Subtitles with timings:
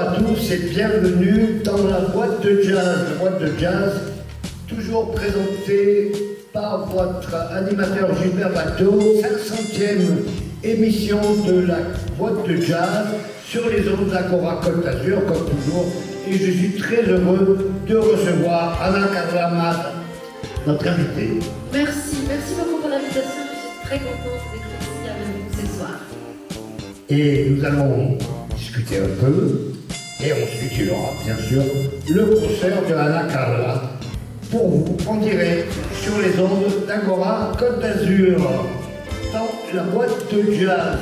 [0.00, 3.06] Bonsoir à tous et bienvenue dans la boîte de jazz.
[3.10, 3.92] La boîte de jazz,
[4.66, 6.12] toujours présentée
[6.54, 11.78] par votre animateur Gilbert Bateau, 500e émission de la
[12.16, 13.08] boîte de jazz
[13.44, 15.86] sur les ondes d'Agora Côte d'Azur, comme toujours.
[16.26, 19.76] Et je suis très heureux de recevoir Anna Carlamad,
[20.66, 21.40] notre invitée.
[21.74, 23.42] Merci, merci beaucoup pour l'invitation.
[23.52, 26.00] Je suis très contente d'être ici avec vous ce soir.
[27.10, 28.16] Et nous allons
[28.56, 29.79] discuter un peu.
[30.22, 31.62] Et ensuite, il y aura bien sûr
[32.10, 33.82] le concert de Anna Carla
[34.50, 38.38] pour vous en direct sur les ondes d'Agora Côte d'Azur.
[39.32, 40.98] Dans la boîte de jazz,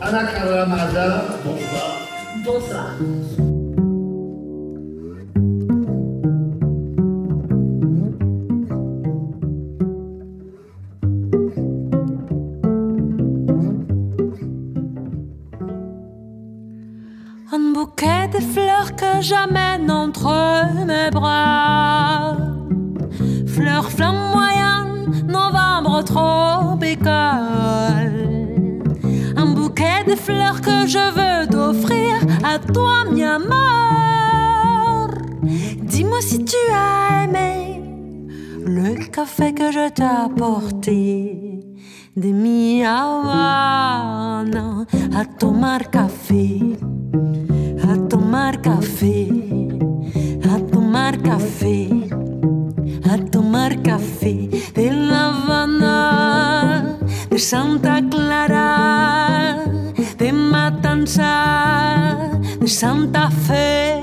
[0.00, 2.00] Anna Carla Maza, bonsoir.
[2.44, 3.57] Bonsoir.
[18.98, 20.30] Que j'amène entre
[20.86, 22.36] mes bras.
[23.46, 28.12] Fleurs flamboyantes, novembre tropical.
[29.36, 35.10] Un bouquet de fleurs que je veux t'offrir à toi, mi amour.
[35.82, 37.82] Dis-moi si tu as aimé
[38.66, 41.60] le café que je t'ai apporté.
[42.16, 44.84] De mi Havana
[45.16, 46.76] a tomar café
[48.38, 49.28] tomar café,
[50.44, 51.88] a tomar café,
[53.10, 56.98] a tomar café de La Habana,
[57.30, 59.64] de Santa Clara,
[60.18, 61.34] de Matanza,
[62.60, 63.98] de Santa Fe.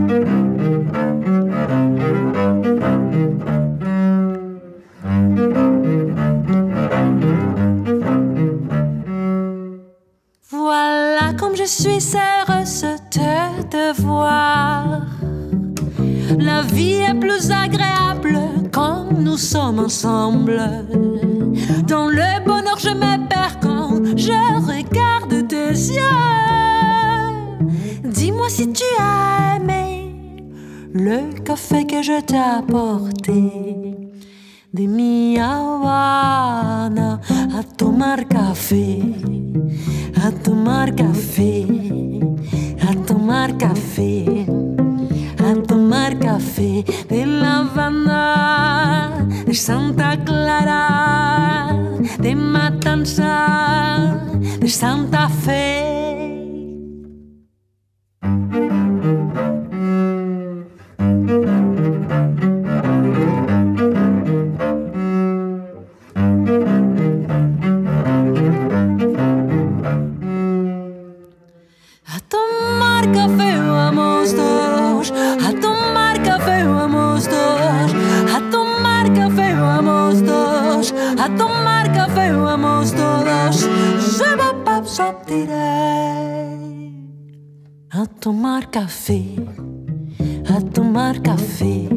[0.00, 0.39] Voilà comme
[11.60, 12.82] je suis heureuse
[13.12, 15.02] de te voir.
[16.38, 18.38] La vie est plus agréable
[18.72, 20.58] quand nous sommes ensemble.
[21.86, 24.40] Dans le bonheur, je me perds quand je
[24.72, 26.02] regarde tes yeux.
[28.04, 30.14] Dis-moi si tu as aimé
[30.94, 34.09] le café que je t'ai apporté.
[34.72, 37.20] De mi Habana
[37.58, 39.00] a tomar café,
[40.24, 41.66] a tomar café,
[42.88, 44.46] a tomar café,
[45.38, 51.76] a tomar café de La Habana, de Santa Clara,
[52.20, 54.24] de Matanza,
[54.60, 56.39] de Santa Fe.
[88.20, 89.34] Tomar café,
[90.46, 91.88] a tomar café,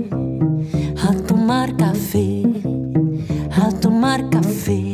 [1.06, 2.44] a tomar café,
[3.52, 4.94] a tomar café,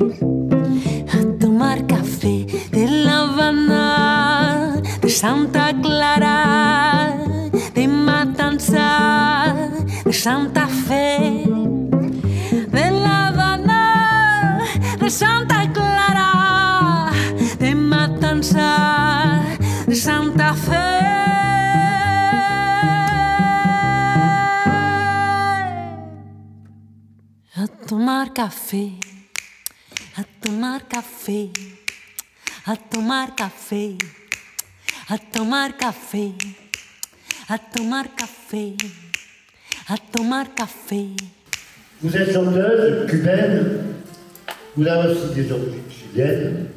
[1.14, 5.69] a tomar café de La Habana, de Santa
[28.40, 28.92] café,
[30.16, 31.50] a tomar café,
[32.66, 33.98] a tomar café,
[35.10, 36.32] a tomar café,
[37.50, 38.78] a tomar café,
[39.90, 41.08] a tomar café.
[42.02, 43.84] Vous êtes chanteuse cubaine,
[44.78, 46.68] vous avez aussi des origines chiliennes,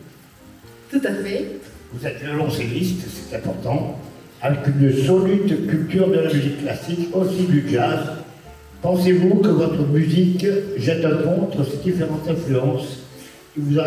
[0.91, 1.61] Tout à fait.
[1.93, 4.01] vous êtes violoncelliste, c'est important,
[4.41, 8.01] avec une solide culture de la musique classique, aussi du jazz.
[8.83, 10.45] Pensez-vous que votre musique
[10.77, 12.99] jette un pont entre ces différentes influences
[13.57, 13.79] vous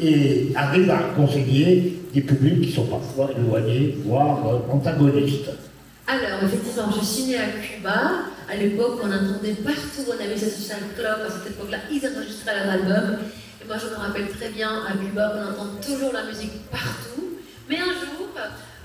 [0.00, 5.50] et arrive à conseiller des publics qui sont parfois éloignés, voire euh, antagonistes?
[6.06, 8.12] Alors, effectivement, je suis née à Cuba.
[8.48, 11.16] À l'époque, on entendait partout, on avait ces social club.
[11.26, 13.18] À cette époque-là, ils enregistraient leurs albums.
[13.60, 17.24] Et moi, je me rappelle très bien, à Cuba, on entend toujours la musique partout.
[17.68, 18.28] Mais un jour,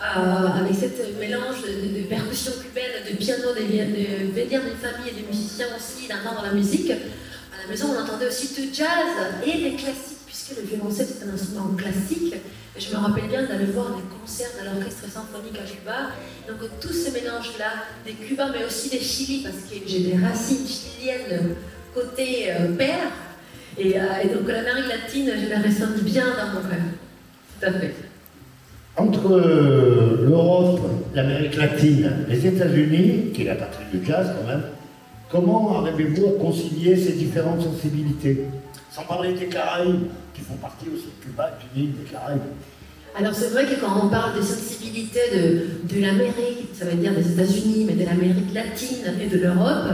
[0.01, 5.21] avec ce mélange de, de percussions cubaines, de piano, de, de venir d'une famille et
[5.21, 8.87] de musiciens aussi, d'entendre la musique, à la maison, on entendait aussi du jazz
[9.45, 12.35] et des classiques puisque le violoncelle c'est un instrument classique.
[12.77, 16.11] Je me rappelle bien d'aller voir des concerts de l'orchestre symphonique à Cuba.
[16.47, 20.65] Donc tous ces mélanges-là, des Cubains mais aussi des Chili, parce que j'ai des racines
[20.65, 21.55] chiliennes
[21.93, 23.11] côté euh, père.
[23.77, 26.79] Et, euh, et donc l'Amérique latine, je la ressens bien dans mon cœur.
[27.59, 28.08] Tout à fait.
[28.99, 30.81] Entre euh, l'Europe,
[31.15, 34.63] l'Amérique latine, les États-Unis, qui est la patrie du jazz quand même,
[35.31, 38.41] comment arrivez-vous à concilier ces différentes sensibilités?
[38.91, 42.41] Sans parler des Caraïbes, qui font partie aussi de Cuba, du Nil, des Caraïbes.
[43.17, 47.13] Alors c'est vrai que quand on parle des sensibilités de, de l'Amérique, ça veut dire
[47.13, 49.93] des États-Unis, mais de l'Amérique latine et de l'Europe,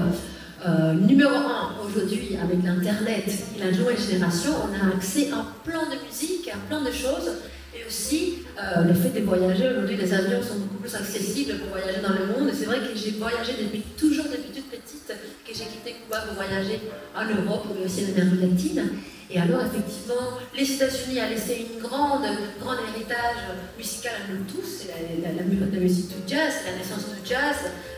[0.67, 5.83] euh, numéro un aujourd'hui avec l'Internet et la nouvelle génération, on a accès à plein
[5.83, 7.29] de musique, à plein de choses.
[7.75, 11.69] Et aussi, euh, le fait de voyager, aujourd'hui les avions sont beaucoup plus accessibles pour
[11.69, 12.49] voyager dans le monde.
[12.53, 16.35] C'est vrai que j'ai voyagé depuis toujours, depuis toute petite, que j'ai quitté Cuba pour
[16.35, 16.79] voyager
[17.13, 18.89] en Europe, mais aussi en Amérique latine.
[19.29, 22.23] Et alors, effectivement, les États-Unis ont laissé une grande,
[22.61, 23.43] grand héritage
[23.77, 24.63] musical à nous tous.
[24.63, 27.57] C'est la, musique du jazz, la naissance du jazz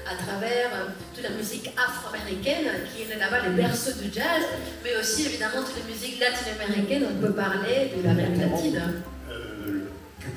[0.09, 4.41] à travers euh, toute la musique afro-américaine qui est là-bas les berceaux du jazz,
[4.83, 7.05] mais aussi évidemment toute la musique latino-américaine.
[7.11, 8.81] On peut parler de l'Amérique latine.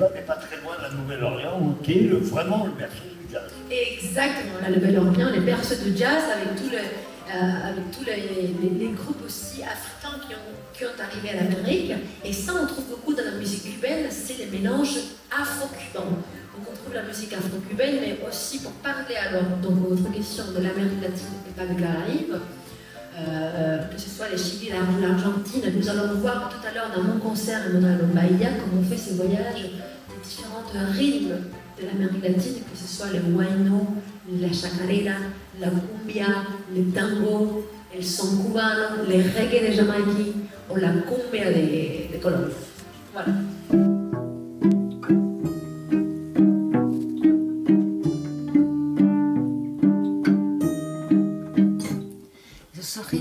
[0.00, 3.30] Cuba n'est pas très loin de la Nouvelle-Orléans, qui est le, vraiment le berceau du
[3.30, 3.50] jazz.
[3.70, 10.34] Exactement, la Nouvelle-Orléans, les berceaux du jazz avec euh, tous les, groupes aussi africains qui
[10.34, 11.92] ont, qui ont arrivé à l'Amérique.
[12.24, 14.96] Et ça, on trouve beaucoup dans la musique cubaine, c'est les mélanges
[15.30, 16.08] afro-cubains.
[16.08, 20.62] Donc on trouve la musique afro-cubaine, mais aussi pour parler alors, donc votre question de
[20.62, 22.40] l'Amérique latine et pas de Caraïbes,
[23.28, 27.18] euh, que ce soit les Chili, l'Argentine, nous allons voir tout à l'heure dans mon
[27.18, 31.36] concert Emmanuel Bahia comment on fait ces voyages des différents rythmes
[31.80, 33.94] de l'Amérique latine, que ce soit le huayno,
[34.40, 35.16] la chacarera,
[35.60, 36.26] la cumbia,
[36.74, 40.34] le tango, el son cubano, le reggae de Jamaïque
[40.68, 42.54] o la cumbia de, de Colombia.
[43.12, 43.99] Voilà.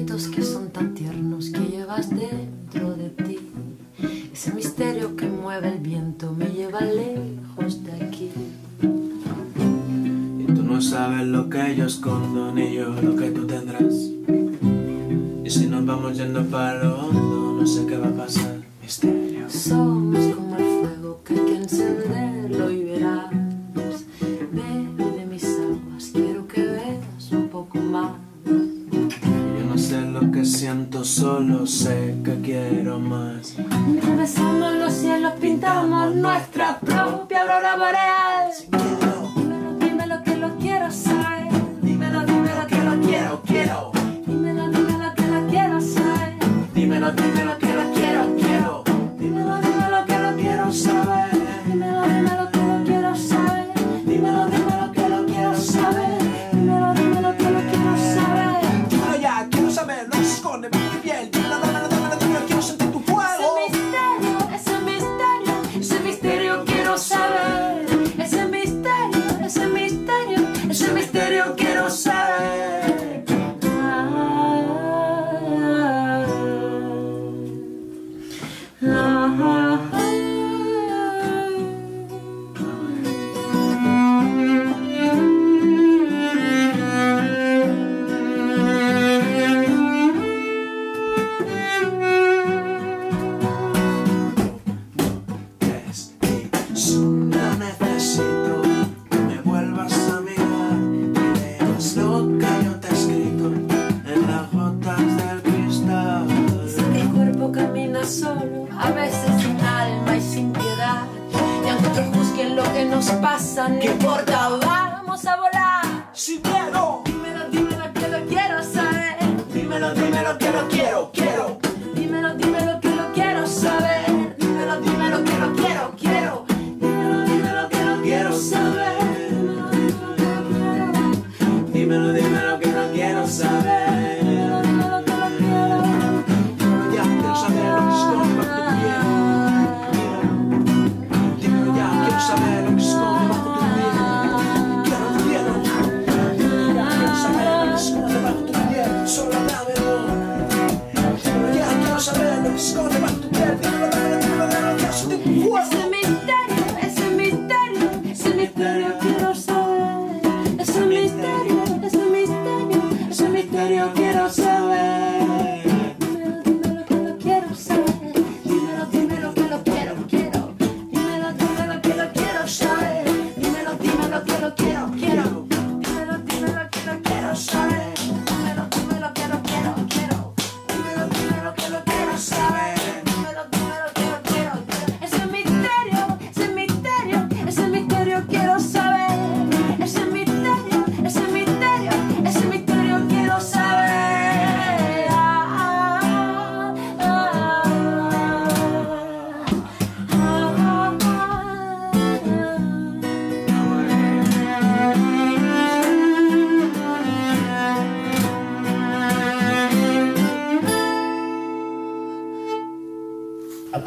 [0.09, 3.37] Ojitos que son tan tiernos que llevas dentro de ti.
[4.33, 8.31] Ese misterio que mueve el viento me lleva lejos de aquí.
[8.81, 13.93] Y tú no sabes lo que yo escondo, ni yo lo que tú tendrás.
[15.45, 18.57] Y si nos vamos yendo para lo hondo, no sé qué va a pasar.
[18.81, 19.47] Misterio.
[19.47, 20.28] Somos
[31.19, 33.55] solo sé que quiero más.
[33.97, 38.78] Atravesamos los cielos, pintamos nuestra propia aurora boreal.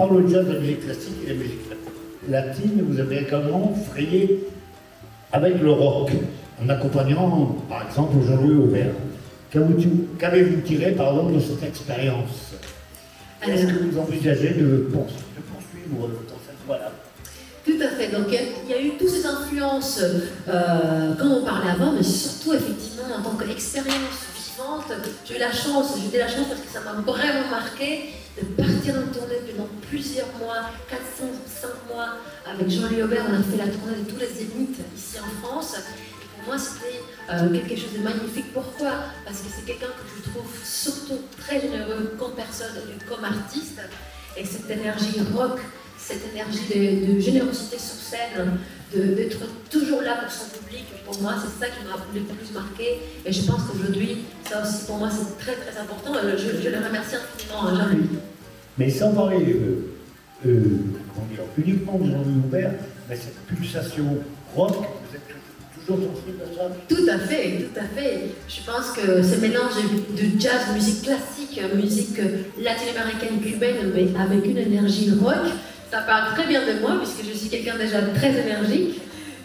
[0.03, 1.61] Part le jazz, la musique classique et la musique
[2.29, 4.45] latine, vous avez également frayé
[5.33, 6.11] avec le rock,
[6.63, 8.93] en accompagnant par exemple Jean-Louis Aubert.
[10.19, 12.53] Qu'avez-vous tiré par exemple de cette expérience
[13.47, 16.91] Est-ce que vous envisagez de, poursu- de poursuivre dans cette voie-là
[17.65, 18.09] Tout à fait.
[18.13, 20.01] Donc il y a- il y, a eu toutes ces influences,
[20.49, 24.85] euh, comme on parlait avant, mais surtout effectivement en tant qu'expérience vivante.
[25.27, 28.47] J'ai eu la chance, j'ai eu la chance parce que ça m'a vraiment marqué de
[28.57, 33.25] partir en tournée pendant plusieurs mois, 400, 5 mois, avec Jean-Louis Aubert.
[33.29, 35.77] On a fait la tournée de tous les zéniths ici en France.
[36.37, 38.53] Pour moi, c'était euh, quelque chose de magnifique.
[38.55, 38.93] Pourquoi?
[39.25, 42.73] Parce que c'est quelqu'un que je trouve surtout très généreux comme personne
[43.09, 43.81] comme artiste.
[44.37, 45.61] Et cette énergie rock,
[45.99, 48.59] cette énergie de, générosité sur scène,
[48.95, 49.39] d'être
[49.71, 53.01] toujours là pour son public, pour moi, c'est ça qui m'a le plus marqué.
[53.25, 54.19] Et je pense qu'aujourd'hui,
[54.49, 56.13] ça aussi, pour moi, c'est très très important.
[56.15, 58.09] Et je, je le remercie infiniment à Jean-Louis.
[58.79, 59.93] Mais sans parler euh,
[60.47, 60.61] euh,
[61.59, 62.73] uniquement de Jean-Louis Aubert,
[63.09, 64.19] mais cette pulsation
[64.55, 65.29] rock, vous êtes
[65.75, 66.71] toujours sensible à ça?
[66.89, 68.31] Tout à fait, tout à fait.
[68.49, 69.75] Je pense que ce mélange
[70.17, 72.19] de jazz, musique classique, musique
[72.59, 75.51] latino-américaine, cubaine, mais avec une énergie rock,
[75.93, 79.01] ça parle très bien de moi puisque je suis quelqu'un déjà très énergique.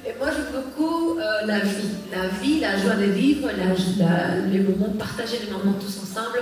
[0.08, 1.90] Et moi, j'aime beaucoup euh, la vie.
[2.12, 3.66] La vie, la joie de vivre, la,
[4.06, 6.40] la- les moments partagés, les moments tous ensemble.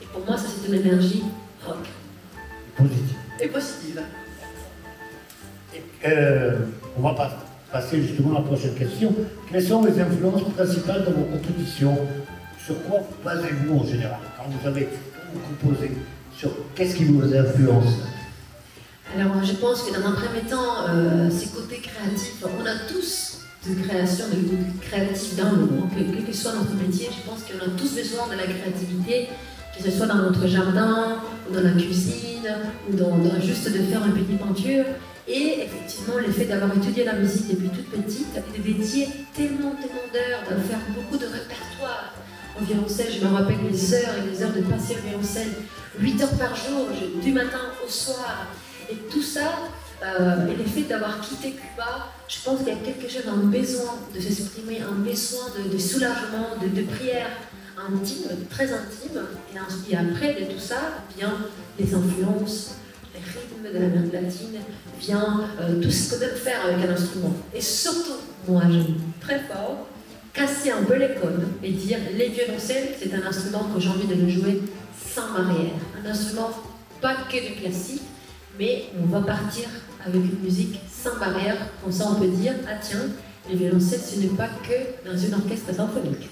[0.00, 1.24] Et pour moi, ça, c'est une énergie
[1.66, 1.84] rock.
[2.76, 3.16] Positif.
[3.40, 4.00] Et positive.
[5.74, 6.58] Et, euh,
[6.96, 9.12] on va pas- passer justement à la prochaine question.
[9.50, 11.98] Quelles sont les influences principales dans vos compositions?
[12.64, 14.20] Sur quoi vous basez-vous en général?
[14.36, 15.90] Quand vous avez quand vous composez
[16.36, 17.94] Sur qu'est-ce qui vous influence?
[19.16, 23.38] Alors, je pense que dans un premier temps, euh, ces côtés créatifs, on a tous
[23.66, 25.82] de création, de, de créatifs dans nous.
[25.84, 25.88] hein.
[25.94, 29.28] Que- Quel que soit notre métier, je pense qu'on a tous besoin de la créativité,
[29.76, 31.16] que ce soit dans notre jardin,
[31.50, 32.48] ou dans la cuisine,
[32.90, 34.84] ou dans, juste de faire une petite peinture.
[35.26, 39.72] Et effectivement, le fait d'avoir étudié la musique depuis toute petite, et de dédier tellement,
[39.72, 42.14] tellement d'heures, de faire beaucoup de répertoire
[42.60, 45.48] au violoncelle, je me rappelle les heures et les heures de passer au violoncelle,
[46.00, 46.88] 8 heures par jour,
[47.22, 48.46] du matin au soir.
[48.90, 49.52] Et tout ça,
[50.02, 53.36] euh, et le fait d'avoir quitté Cuba, je pense qu'il y a quelque chose, un
[53.46, 57.28] besoin de s'exprimer, un besoin de, soulagement, de, de prière
[57.76, 59.20] intime, très intime.
[59.54, 60.76] Et, en- et après de tout ça,
[61.16, 61.34] vient
[61.78, 62.76] les influences,
[63.14, 64.58] les rythmes de l'Amérique latine,
[65.00, 67.34] vient euh, tout ce qu'on peut faire avec un instrument.
[67.54, 68.16] Et surtout,
[68.48, 69.86] moi j'aime très fort,
[70.32, 74.06] casser un peu les codes et dire les violoncelles, c'est un instrument que j'ai envie
[74.06, 74.62] de le jouer
[75.14, 75.72] sans barrière.
[76.04, 76.50] Un instrument
[77.00, 78.02] pas que du classique,
[78.58, 79.64] mais on va partir
[80.04, 81.56] avec une musique sans barrière.
[81.82, 83.06] Comme ça, on peut dire ah tiens,
[83.48, 86.28] les violoncelles, ce n'est pas que dans une orchestre symphonique.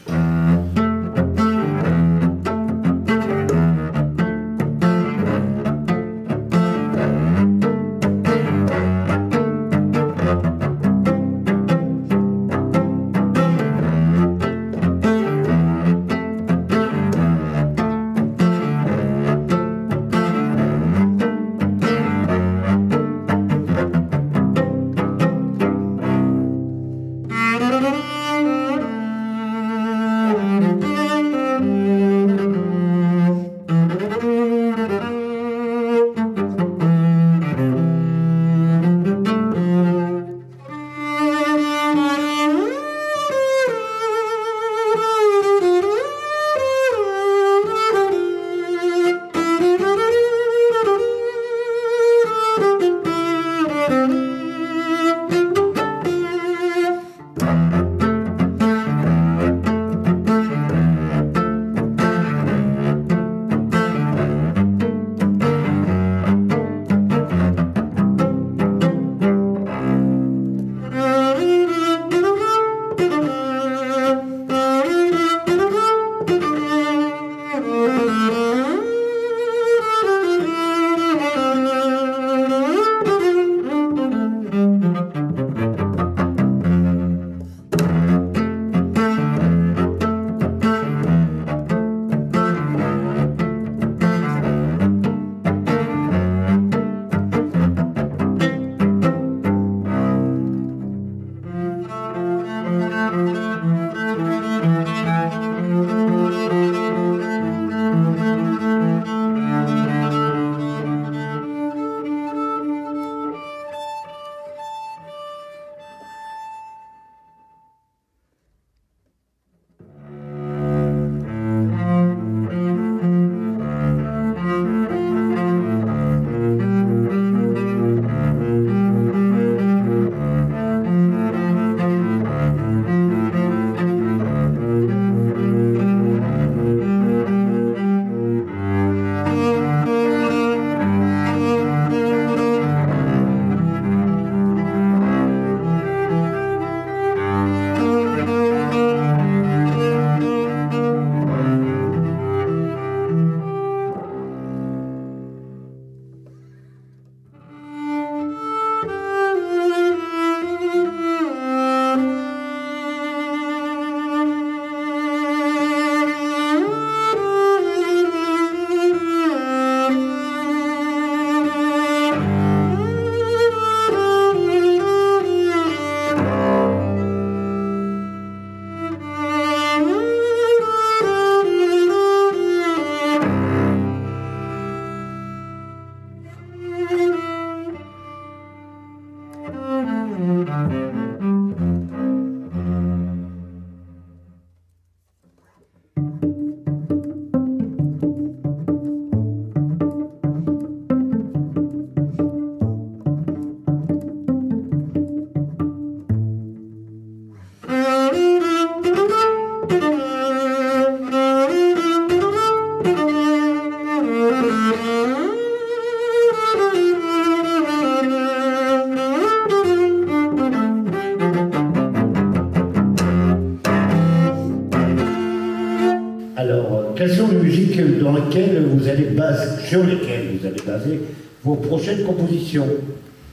[232.46, 232.68] Prochaines compositions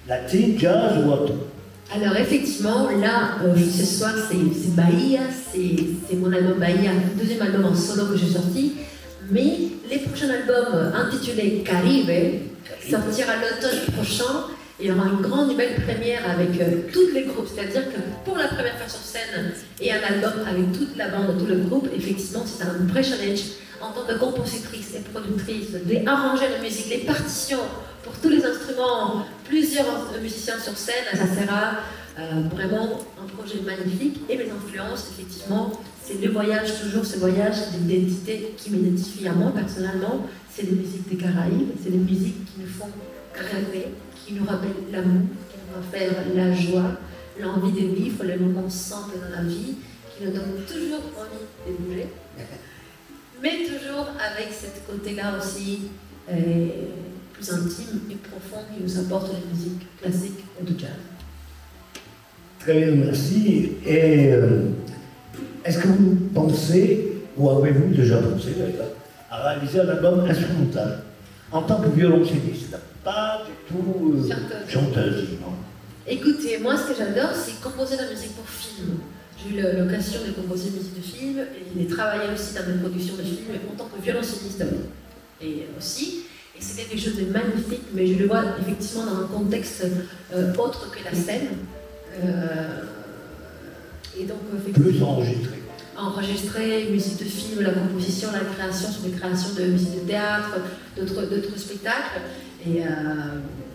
[0.08, 1.34] Latine, jazz ou autre
[1.94, 5.22] Alors effectivement, là, euh, ce soir, c'est Bahia,
[5.54, 8.74] c'est mon album Bahia, deuxième album en solo que j'ai sorti.
[9.32, 12.42] Mais les prochains albums euh, intitulés Caribe
[12.90, 14.48] sortira l'automne prochain.
[14.80, 17.48] Il y aura une grande et belle première avec euh, tous les groupes.
[17.48, 21.38] C'est-à-dire que pour la première fois sur scène et un album avec toute la bande,
[21.40, 23.40] tout le groupe, effectivement, c'est un vrai challenge
[23.80, 25.72] en tant que compositrice et productrice,
[26.04, 27.60] d'arranger la musique, les partitions
[28.04, 28.53] pour tous les instruments,
[29.46, 31.80] plusieurs musiciens sur scène, ça sera
[32.20, 34.22] euh, vraiment un projet magnifique.
[34.30, 35.72] Et mes influences, effectivement,
[36.04, 40.28] c'est le voyage, toujours ce voyage d'identité qui m'identifie à moi personnellement.
[40.54, 42.90] C'est les musiques des Caraïbes, c'est les musiques qui nous font
[43.34, 47.00] rêver, qui nous rappellent l'amour, qui nous rappellent la joie,
[47.40, 49.76] l'envie de vivre, les moments simples dans la vie,
[50.16, 52.08] qui nous donnent toujours envie de bouger.
[53.42, 55.90] Mais toujours avec ce côté-là aussi
[56.30, 56.68] euh,
[57.44, 60.90] plus intime et profond qui nous apporte la musique classique ou du jazz.
[62.60, 63.72] Très bien, merci.
[63.86, 64.70] Et euh,
[65.66, 68.92] est-ce que vous pensez, ou avez-vous déjà pensé d'ailleurs,
[69.30, 71.04] à réaliser un album instrumental
[71.52, 72.78] en tant que violoncelliste?
[73.04, 74.70] Pas du tout euh, Chanteuse.
[74.70, 75.54] chanteuse, non
[76.08, 78.98] Écoutez, moi ce que j'adore, c'est composer de la musique pour film.
[79.38, 81.40] J'ai eu l'occasion de composer une musique de film
[81.78, 84.64] et de travailler aussi dans des productions de films en tant que violoncelliste
[85.42, 86.24] et aussi.
[86.66, 89.86] C'était quelque chose de magnifique, mais je le vois effectivement dans un contexte
[90.34, 91.48] euh, autre que la scène.
[92.24, 92.84] Euh,
[94.18, 95.56] et donc, effectivement, Plus enregistré.
[95.98, 100.58] enregistrer, musique de film, la composition, la création, sur des créations de musique de théâtre,
[100.96, 102.22] d'autres spectacles.
[102.66, 102.86] Et, euh,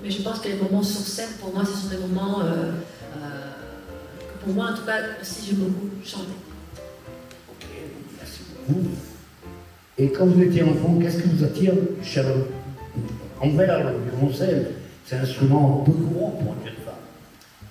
[0.02, 2.44] mais je pense que les moments sur scène, pour moi, ce sont des moments euh,
[3.16, 3.18] euh,
[4.18, 6.24] que pour moi, en tout cas, aussi, j'aime beaucoup chanter.
[7.50, 7.66] Ok,
[8.18, 8.80] merci beaucoup.
[9.98, 12.06] Et quand vous étiez enfant, qu'est-ce qui vous attire le-
[13.40, 14.72] envers le violoncelle
[15.06, 16.94] C'est un instrument peu courant pour une jeune femme.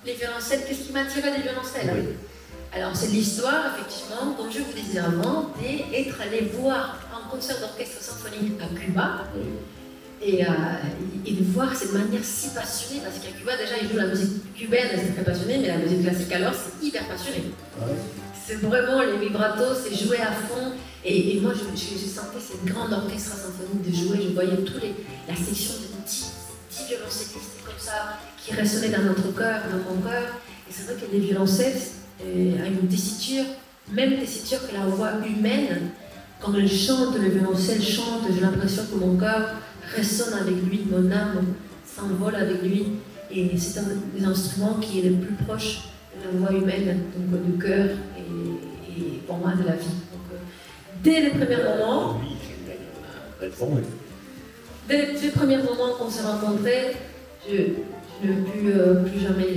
[0.05, 2.15] Les violoncelles, qu'est-ce qui m'attirait des violoncelles Oui.
[2.73, 8.01] Alors, c'est l'histoire, effectivement, comme je vous disais avant, d'être allé voir un concert d'orchestre
[8.01, 9.23] symphonique à Cuba.
[10.19, 10.49] Et, euh,
[11.25, 14.53] et de voir cette manière si passionnée, parce qu'à Cuba, déjà, ils jouent la musique
[14.55, 17.43] cubaine, c'est très passionné, mais la musique classique, alors, c'est hyper passionné.
[17.79, 17.93] Ouais.
[18.47, 20.71] C'est vraiment les vibratos, c'est joué à fond.
[21.03, 24.19] Et, moi, je, je, sentais cette grande orchestre symphonique de jouer.
[24.23, 24.95] Je voyais tous les,
[25.27, 26.31] la section de 10,
[26.71, 30.23] 10 violoncellistes comme ça, qui résonnaient dans notre cœur, dans mon cœur.
[30.69, 31.75] Et c'est vrai que les violoncelles
[32.25, 33.43] euh, une tessiture,
[33.91, 35.89] même tessiture que la voix humaine.
[36.39, 39.55] Quand elle chante, le violoncelle chante, j'ai l'impression que mon cœur
[39.93, 41.47] résonne avec lui, mon âme
[41.83, 42.85] s'envole avec lui.
[43.29, 43.83] Et c'est un
[44.15, 47.89] des instruments qui est le plus proche de la voix humaine, donc du cœur
[49.35, 49.85] moi de la vie.
[49.87, 50.37] Donc, euh,
[51.03, 52.19] dès les premiers moments,
[54.87, 56.95] dès les premiers moments qu'on s'est rencontrés,
[57.47, 57.55] je,
[58.23, 59.47] je ne plus, euh, plus jamais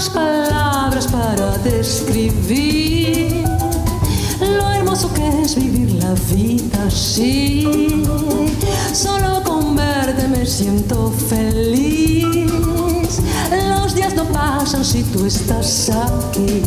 [0.00, 3.44] pocas palabras para describir
[4.40, 8.02] lo hermoso que es vivir la vida así.
[8.92, 13.20] Solo con verte me siento feliz.
[13.68, 16.62] Los días no pasan si tú estás aquí.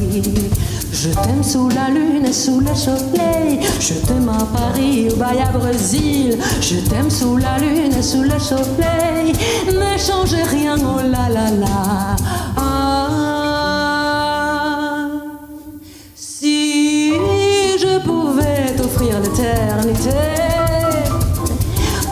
[0.91, 3.60] Je t'aime sous la lune et sous le soleil.
[3.80, 6.38] Je t'aime à Paris ou à Brésil.
[6.62, 9.34] Je t'aime sous la lune et sous le soleil.
[9.67, 12.73] Ne change rien, oh la la la.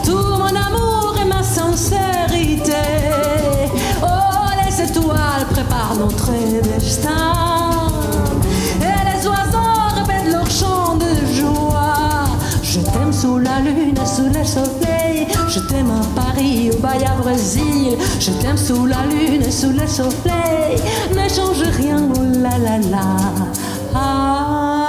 [0.04, 2.72] Tout mon amour et ma sincérité.
[4.02, 4.06] Oh,
[4.64, 6.30] les étoiles préparent notre
[6.62, 7.88] destin.
[8.80, 12.24] Et les oiseaux répètent leur chant de joie.
[12.62, 15.26] Je t'aime sous la lune sous le soleil.
[15.48, 17.96] Je t'aime à Paris ou à Brésil.
[18.20, 20.76] Je t'aime sous la lune sous le soleil.
[21.10, 23.06] Ne change rien, oh la la la.
[23.94, 24.81] Ah.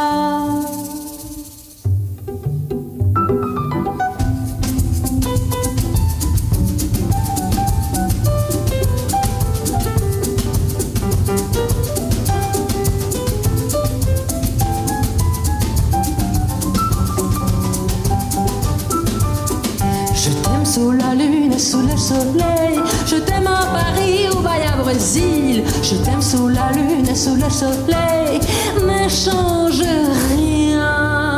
[21.74, 22.80] sous le soleil.
[23.08, 25.64] Je t'aime à Paris, au Bahia, Brésil.
[25.82, 28.40] Je t'aime sous la lune et sous le soleil.
[28.86, 29.82] N'échange
[30.30, 31.33] rien.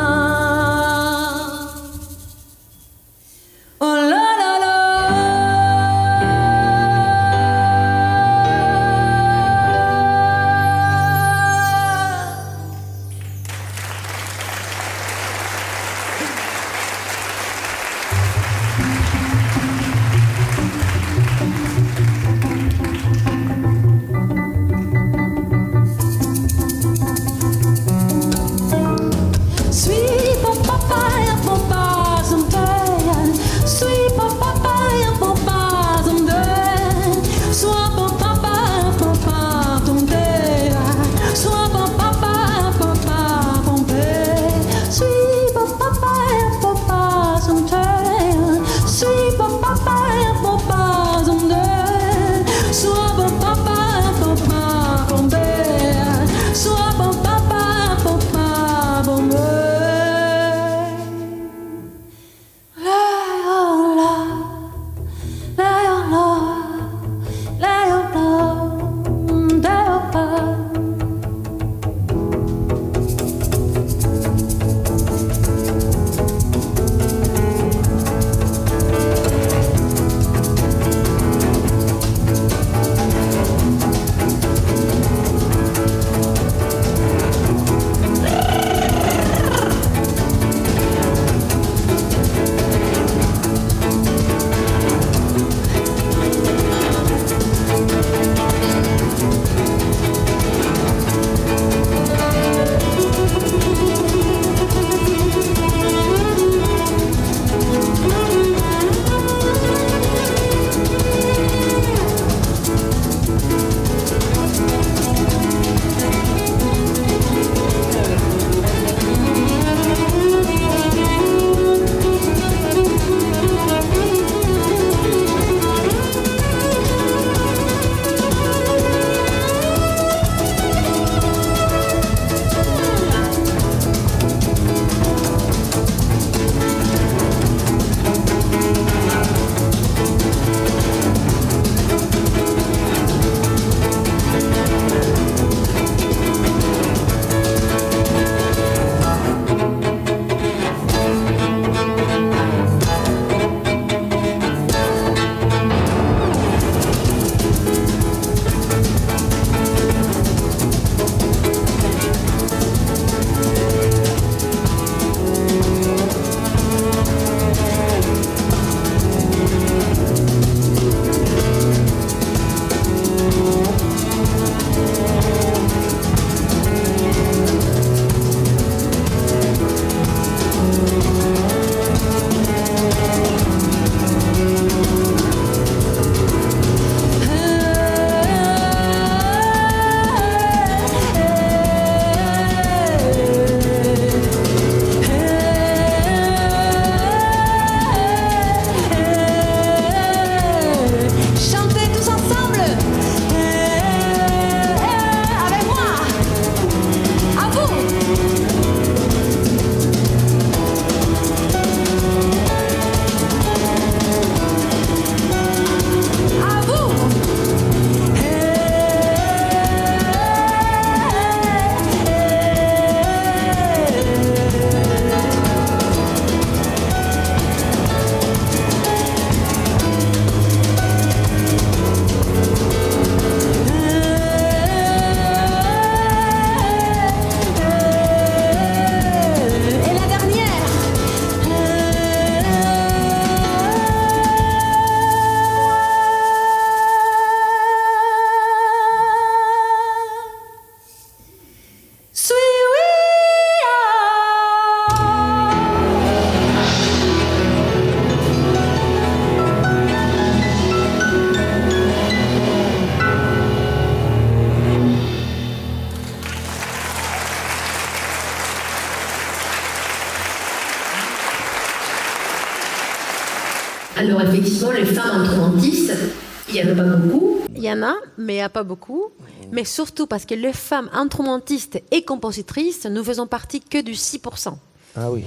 [278.25, 279.05] mais il n'y a pas beaucoup.
[279.51, 284.55] Mais surtout parce que les femmes instrumentistes et compositrices ne faisons partie que du 6%.
[284.95, 285.23] Ah oui.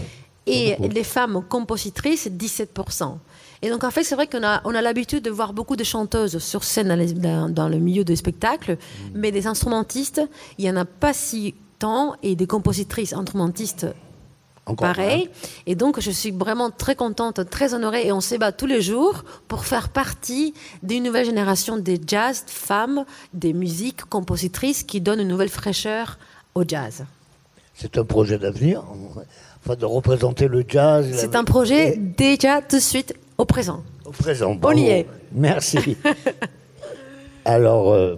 [0.47, 3.17] Et les femmes compositrices, 17%.
[3.61, 5.85] Et donc, en fait, c'est vrai qu'on a, on a l'habitude de voir beaucoup de
[5.85, 6.89] chanteuses sur scène
[7.51, 9.09] dans, le milieu du spectacle, mmh.
[9.15, 10.23] mais des instrumentistes,
[10.59, 13.87] il n'y en a pas si tant, et des compositrices instrumentistes
[14.69, 15.31] encore pareil.
[15.67, 18.83] Et donc, je suis vraiment très contente, très honorée, et on se bat tous les
[18.83, 25.21] jours pour faire partie d'une nouvelle génération des jazz femmes, des musiques compositrices qui donnent
[25.21, 26.19] une nouvelle fraîcheur
[26.55, 27.05] au jazz.
[27.75, 28.83] C'est un projet d'avenir,
[29.65, 31.07] enfin de représenter le jazz.
[31.15, 33.83] C'est un projet et- déjà tout de suite au présent.
[34.05, 34.59] Au présent.
[34.63, 35.07] On y est.
[35.33, 35.97] Merci.
[37.45, 38.17] Alors, euh,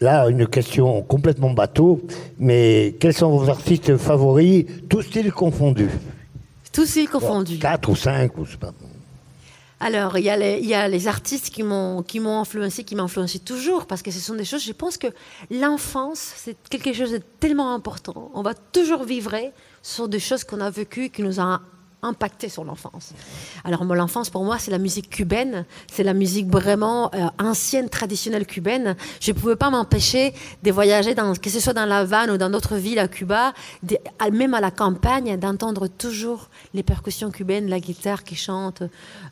[0.00, 2.00] là, une question complètement bateau,
[2.38, 5.90] mais quels sont vos artistes favoris, tous styles confondus
[6.72, 7.58] Tous styles confondus.
[7.58, 8.72] Quatre ou cinq, ou je sais pas.
[9.78, 12.82] Alors, il y, a les- il y a les artistes qui m'ont qui m'ont influencé,
[12.82, 14.64] qui m'influencent toujours, parce que ce sont des choses.
[14.64, 15.08] Je pense que
[15.50, 18.30] l'enfance, c'est quelque chose de tellement important.
[18.34, 19.34] On va toujours vivre
[19.82, 21.58] sur des choses qu'on a vécues, qui nous ont
[22.06, 23.12] impacté sur l'enfance.
[23.64, 25.64] Alors, moi, l'enfance, pour moi, c'est la musique cubaine.
[25.92, 28.96] C'est la musique vraiment euh, ancienne, traditionnelle cubaine.
[29.20, 32.36] Je ne pouvais pas m'empêcher de voyager, dans, que ce soit dans La Havane ou
[32.36, 33.98] dans d'autres villes à Cuba, de-
[34.32, 38.82] même à la campagne, d'entendre toujours les percussions cubaines, la guitare qui chante.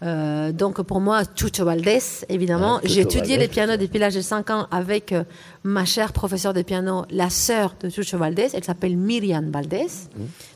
[0.03, 2.79] Euh, donc, pour moi, Chucho Valdés, évidemment.
[2.81, 5.25] Chucho J'ai étudié les pianos depuis l'âge de 5 ans avec euh,
[5.63, 8.49] ma chère professeure de piano, la sœur de Chucho Valdés.
[8.55, 9.87] Elle s'appelle Myriam Valdés.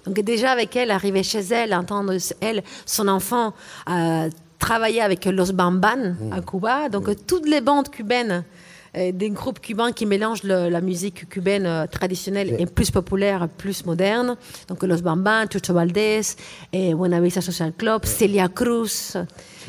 [0.08, 3.52] Donc déjà avec elle, arriver chez elle, entendre elle, son enfant
[3.90, 6.88] euh, travailler avec Los Bamban à Cuba.
[6.88, 8.42] Donc euh, toutes les bandes cubaines,
[8.96, 13.46] euh, des groupes cubains qui mélangent le- la musique cubaine euh, traditionnelle et plus populaire,
[13.56, 14.34] plus moderne.
[14.68, 16.22] Donc Los Bamban, Chucho Valdés,
[16.72, 19.14] et Buena Vista Social Club, Celia Cruz.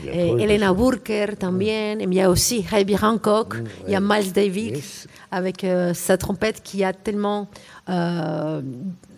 [0.06, 4.71] et Elena Burker también, il y a aussi Herbie Hancock, il y a Miles Davis
[4.71, 5.08] Yes.
[5.30, 7.49] avec euh, sa trompette qui a tellement
[7.89, 8.62] euh,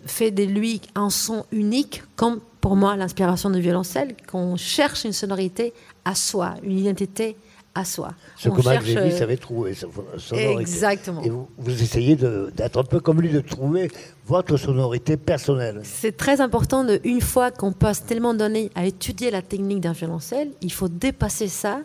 [0.06, 5.12] fait de lui un son unique, comme pour moi l'inspiration du violoncelle, qu'on cherche une
[5.12, 5.72] sonorité
[6.04, 7.36] à soi, une identité
[7.74, 8.12] à soi.
[8.36, 9.86] Ce que cherche, Davis euh, avait trouvé, sa
[10.18, 10.60] sonorité.
[10.60, 11.22] Exactement.
[11.22, 13.90] Et vous, vous essayez de- d'être un peu comme lui, de trouver
[14.26, 15.80] votre sonorité personnelle.
[15.82, 19.92] C'est très important de, une fois qu'on passe tellement d'années à étudier la technique d'un
[19.92, 21.80] violoncelle, il faut dépasser ça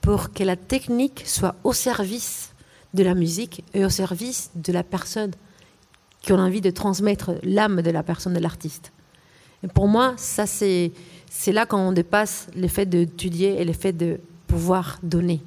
[0.00, 2.50] pour que la technique soit au service
[2.92, 5.30] de la musique et au service de la personne
[6.22, 8.92] qui a envie de transmettre l'âme de la personne, de l'artiste.
[9.64, 10.92] Et pour moi, ça c'est
[11.30, 15.40] c'est là qu'on dépasse le fait d'étudier et le fait de pouvoir donner.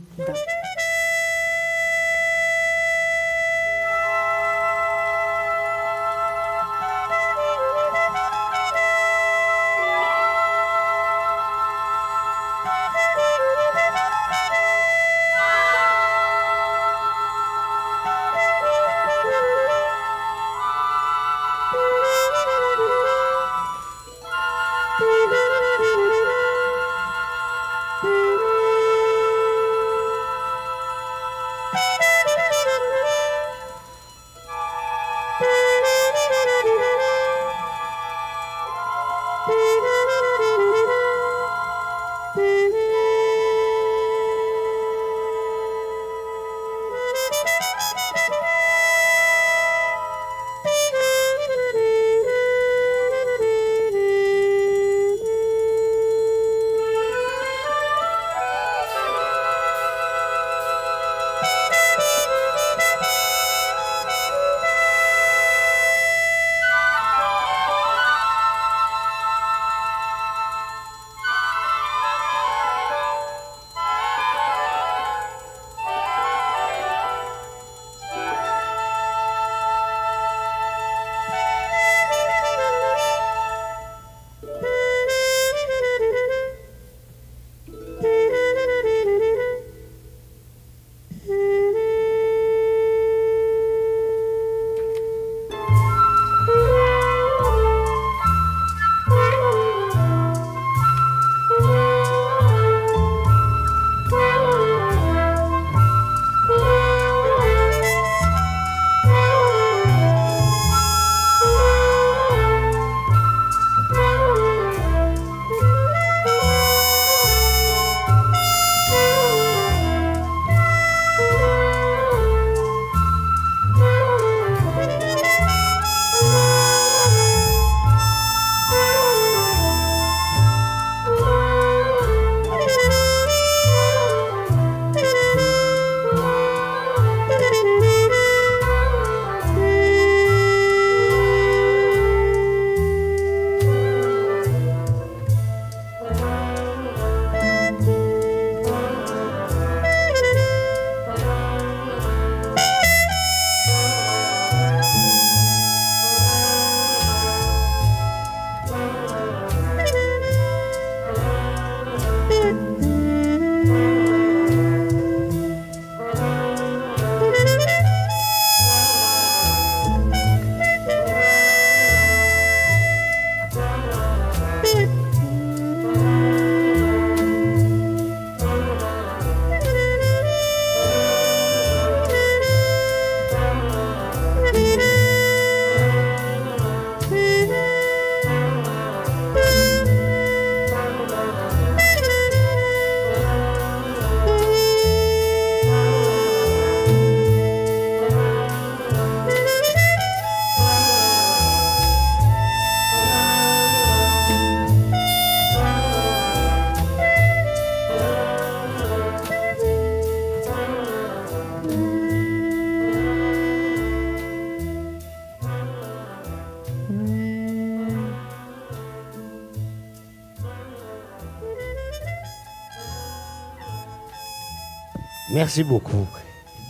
[225.35, 226.07] Merci beaucoup.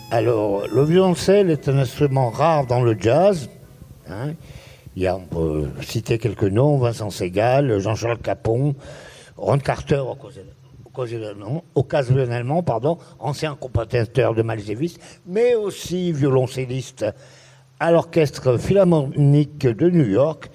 [0.10, 3.48] Alors, le violoncelle est un instrument rare dans le jazz.
[4.10, 4.34] hein.
[4.96, 8.74] Il y a, on peut citer quelques noms, Vincent Segal, Jean-Charles Capon,
[9.38, 10.02] Ron Carter,
[11.76, 14.98] occasionnellement, pardon, ancien compositeur de Miles Davis,
[15.28, 17.06] mais aussi violoncelliste
[17.80, 20.50] à l'Orchestre Philharmonique de New York.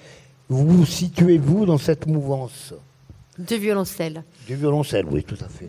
[0.49, 2.75] Vous vous situez-vous dans cette mouvance?
[3.39, 4.25] De violoncelle.
[4.49, 5.69] du violoncelle Oui, tout à fait.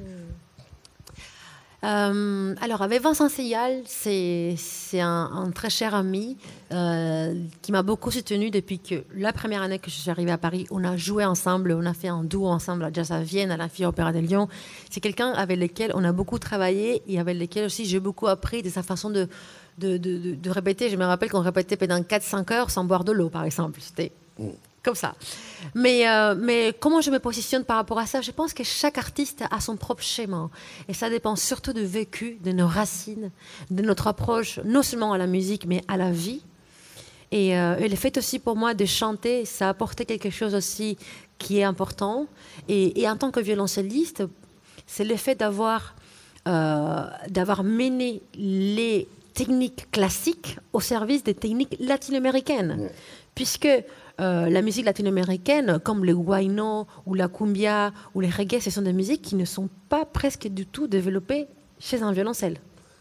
[1.84, 4.55] Euh, alors, avec Vincent Seyal, c'est
[4.99, 6.38] un, très cher ami
[6.71, 10.38] euh, qui m'a beaucoup soutenu depuis que la première année que je suis arrivée à
[10.38, 13.49] Paris, on a joué ensemble, on a fait un duo ensemble à Jazz à Vienne,
[13.49, 14.47] à la Fille Opéra de Lyon.
[14.91, 18.61] C'est quelqu'un avec lequel on a beaucoup travaillé et avec lequel aussi j'ai beaucoup appris
[18.61, 19.27] de sa façon de,
[19.79, 20.89] de, de, répéter.
[20.89, 23.79] Je me rappelle qu'on répétait pendant 4-5 heures sans boire de l'eau, par exemple.
[24.84, 25.15] Comme ça.
[25.75, 28.21] Mais, euh, mais comment je me positionne par rapport à ça?
[28.21, 30.49] Je pense que chaque artiste a son propre schéma.
[30.88, 33.32] Et ça dépend surtout du vécu, de nos racines,
[33.69, 36.41] de notre approche, non seulement à la musique, mais à la vie.
[37.32, 40.55] Et, euh, et le fait aussi pour moi de chanter, ça a apporté quelque chose
[40.55, 40.97] aussi
[41.38, 42.27] qui est important.
[42.67, 44.23] Et, et en tant que violoncelliste,
[44.88, 45.95] c'est le fait d'avoir
[46.47, 52.89] euh, d'avoir mené les techniques classiques au service des techniques latino-américaines.
[53.36, 53.69] Puisque
[54.20, 58.82] euh, la musique latino-américaine, comme le guayno ou la cumbia ou les reggae, ce sont
[58.82, 61.47] des musiques qui ne sont pas presque du tout développées
[61.80, 62.57] chez un violoncelle.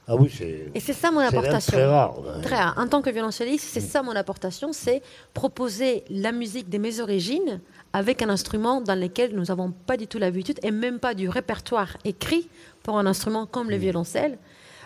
[0.09, 1.73] Ah oui, c'est Et c'est ça mon apportation.
[1.73, 2.19] très rare.
[2.19, 2.43] ouais.
[2.43, 2.75] Très rare.
[2.79, 5.03] En tant que violoncelliste, c'est ça mon apportation, c'est
[5.35, 7.61] proposer la musique de mes origines
[7.93, 11.29] avec un instrument dans lequel nous n'avons pas du tout l'habitude et même pas du
[11.29, 12.49] répertoire écrit
[12.83, 14.39] pour un instrument comme le violoncelle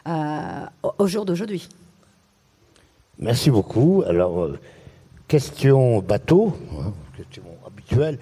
[0.09, 1.69] euh, au- au jour d'aujourd'hui.
[3.19, 4.03] Merci beaucoup.
[4.07, 4.59] Alors, euh,
[5.29, 8.19] question bateau, hein, question habituelle.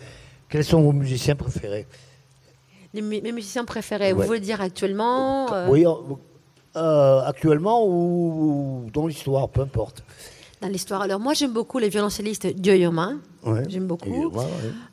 [0.49, 1.87] Quels sont vos musiciens préférés?
[2.95, 4.21] Les mes musiciens préférés, Ouais.
[4.21, 5.85] vous voulez dire actuellement euh, Oui,
[6.77, 10.05] euh, actuellement ou, dans l'histoire, peu importe.
[10.61, 13.63] dans l'histoire Alors moi j'aime beaucoup les violoncellistes Ouais.
[13.69, 14.29] j'aime beaucoup.
[14.29, 14.45] Ouais.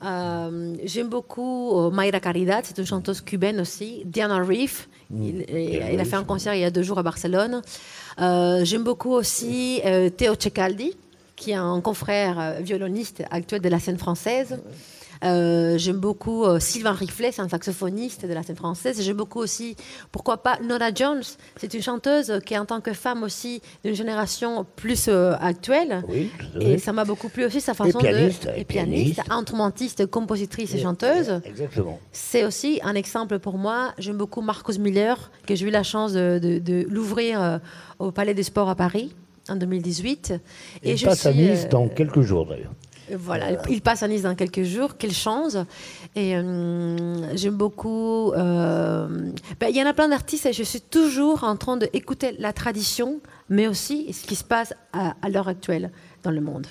[0.04, 4.02] Euh, J'aime beaucoup Mayra Caridad, c'est une chanteuse cubaine aussi.
[4.06, 7.04] Diana Reef, il, Diana il a fait un concert il y a deux jours à
[7.04, 7.62] Barcelone.
[8.22, 10.96] Euh, J'aime beaucoup aussi euh, Théo Cecaldi,
[11.40, 14.60] qui est un confrère euh, violoniste actuel de la scène française.
[15.26, 19.02] Euh, J'aime beaucoup euh, Sylvain Riflet, c'est un saxophoniste de la scène française.
[19.02, 19.76] J'aime beaucoup aussi,
[20.14, 21.24] pourquoi pas, Nora Jones.
[21.58, 26.04] C'est une chanteuse qui est en tant que femme aussi d'une génération plus euh, actuelle.
[26.08, 26.30] Oui,
[26.62, 29.32] Et ça m'a beaucoup plu aussi sa façon pianiste, de et et pianiste, pianiste.
[29.32, 31.42] instrumentiste, compositrice et chanteuse.
[31.44, 32.00] Exactement.
[32.14, 33.94] C'est aussi un exemple pour moi.
[33.98, 37.60] J'aime beaucoup Marcos Miller, que j'ai eu la chance de, de- de l'ouvrir
[38.00, 39.14] au Palais des Sports à Paris
[39.50, 40.34] en 2018.
[40.84, 42.72] Et je passe à Nice euh, dans quelques jours d'ailleurs.
[43.18, 44.98] voilà, il passe à Nice dans quelques jours.
[44.98, 45.58] Quelle chance
[46.16, 48.32] Et euh, j'aime beaucoup.
[48.34, 49.08] euh,
[49.60, 52.54] ben, Il y en a plein d'artistes et je suis toujours en train d'écouter la
[52.54, 53.20] tradition,
[53.50, 55.92] mais aussi ce qui se passe à, à l'heure actuelle
[56.24, 56.68] dans le monde.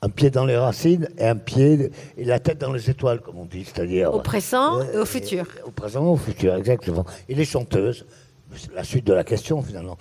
[0.00, 3.36] Un pied dans les racines et un pied et la tête dans les étoiles, comme
[3.38, 5.44] on dit, c'est-à-dire Au présent Euh, et au futur.
[5.66, 7.04] Au présent et au futur, exactement.
[7.28, 8.06] Et les chanteuses,
[8.54, 9.98] c'est la suite de la question finalement.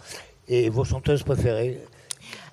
[0.48, 1.80] Et vos chanteuses préférées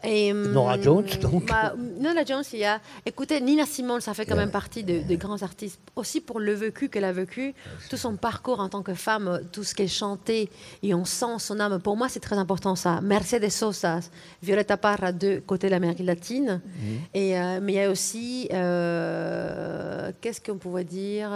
[0.03, 1.47] Et, hum, Nora Jones, donc.
[1.47, 2.79] bah, Nora Jones, il y a.
[3.07, 4.41] Écoutez, Nina Simone, ça fait quand Ouais.
[4.41, 5.81] même partie de- des grands artistes.
[5.97, 7.55] Aussi pour le vécu qu'elle a vécu,
[7.89, 10.51] tout son parcours en tant que femme, tout ce qu'elle chantait,
[10.83, 11.81] et on sent son âme.
[11.81, 13.01] Pour moi, c'est très important ça.
[13.01, 14.01] Mercedes Sosa,
[14.43, 16.61] Violeta Parra de côté de l'Amérique latine.
[16.65, 16.99] Mhm.
[17.15, 18.49] Et, euh, mais il y a aussi.
[18.53, 21.31] euh, Qu'est-ce qu'on pourrait dire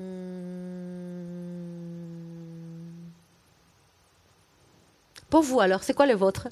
[0.00, 1.87] Hum.
[5.30, 6.48] Pour vous alors, c'est quoi le vôtre?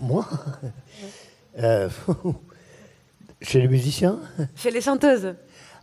[0.00, 0.26] Moi?
[1.58, 1.88] Euh,
[3.42, 4.18] Chez les musiciens
[4.56, 5.34] Chez les chanteuses.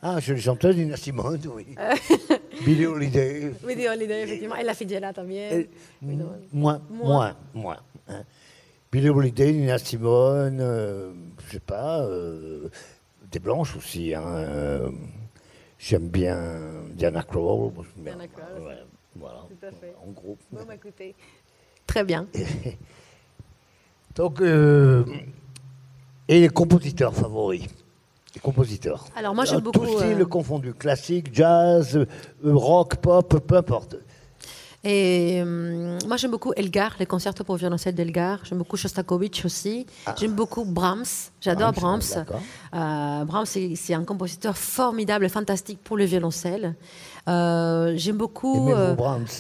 [0.02, 1.76] Ah, chez les chanteuses, Nina Simone, oui.
[2.66, 3.52] Billie Holiday.
[3.76, 4.56] Dion Holiday, effectivement.
[4.56, 5.50] Et la Fidjela también.
[6.02, 6.18] Oui.
[6.54, 7.36] Moins, Moins.
[7.54, 7.78] moins,
[8.08, 8.24] hein.
[8.92, 11.12] Billie Holiday, Nina Simone, euh,
[11.46, 12.70] je sais pas, euh,
[13.30, 14.16] des blanches aussi.
[14.16, 14.90] hein, euh,
[15.78, 16.36] J'aime bien
[16.94, 17.52] Diana bien-
[17.98, 18.20] Diana
[18.60, 18.84] ouais,
[19.16, 19.96] voilà, Tout à fait.
[20.06, 20.40] en groupe.
[20.52, 20.62] bah,
[21.90, 22.28] Très bien.
[24.16, 25.04] Donc, euh,
[26.28, 27.64] et les compositeurs favoris
[28.36, 29.06] Les compositeurs.
[29.16, 32.06] Alors, moi, j'aime Dans beaucoup, Tous styles euh, confondus, classique, jazz, euh,
[32.44, 33.96] rock, pop, peu importe.
[34.84, 38.40] Et moi, j'aime beaucoup Elgar, les concertos pour violoncelle d'Elgar.
[38.46, 39.86] J'aime beaucoup Shostakovich aussi.
[40.18, 41.04] J'aime beaucoup Brahms.
[41.42, 42.26] J'adore Brahms, Brahms.
[42.74, 46.76] Euh, Brahms, c'est un compositeur formidable fantastique pour le violoncelle.
[47.28, 48.72] Euh, j'aime beaucoup.
[48.72, 48.96] Euh,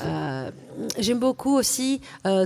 [0.05, 0.51] euh,
[0.97, 1.99] J'aime beaucoup aussi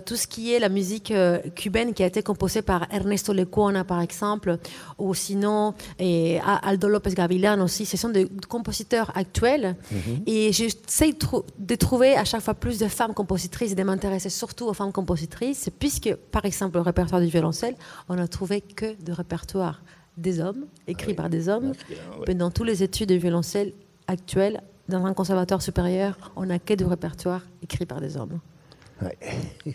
[0.06, 1.14] tout ce qui est la musique
[1.56, 4.58] cubaine qui a été composée par Ernesto Lecuona, par exemple,
[4.98, 7.86] ou sinon et Aldo López Gavilán aussi.
[7.86, 9.76] Ce sont des compositeurs actuels.
[10.26, 13.84] Et j'essaie de, trou- de trouver à chaque fois plus de femmes compositrices et de
[13.84, 17.76] m'intéresser surtout aux femmes compositrices, puisque, par exemple, le répertoire du violoncelle,
[18.10, 19.82] on n'a trouvé que de répertoires
[20.18, 21.74] des hommes, écrits par des hommes.
[22.28, 23.74] Mais dans toutes les études de violoncelle
[24.08, 28.40] actuelles, dans un conservatoire supérieur, on n'a que du répertoire écrit par des hommes.
[29.02, 29.18] Ouais.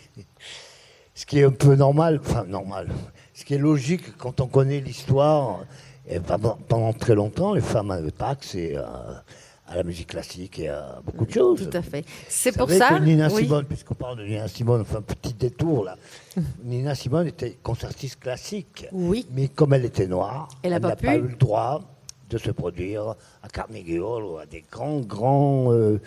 [1.15, 2.87] Ce qui est un peu normal, enfin normal,
[3.33, 5.65] ce qui est logique quand on connaît l'histoire.
[6.07, 9.23] Et pendant, très longtemps, les femmes n'avaient pas accès à,
[9.69, 11.69] à la musique classique et à beaucoup de choses.
[11.69, 12.03] Tout à fait.
[12.27, 12.89] C'est pour ça.
[12.89, 13.43] que Nina oui.
[13.43, 15.95] Simone, puisqu'on parle de Nina Simone, enfin petit détour là.
[16.63, 18.87] Nina Simone était concertiste classique.
[18.91, 19.27] Oui.
[19.31, 21.81] Mais comme elle était noire, Elle n'a pas eu le droit
[22.29, 25.99] de se produire à Carnegie Hall ou à des grands, grands, euh,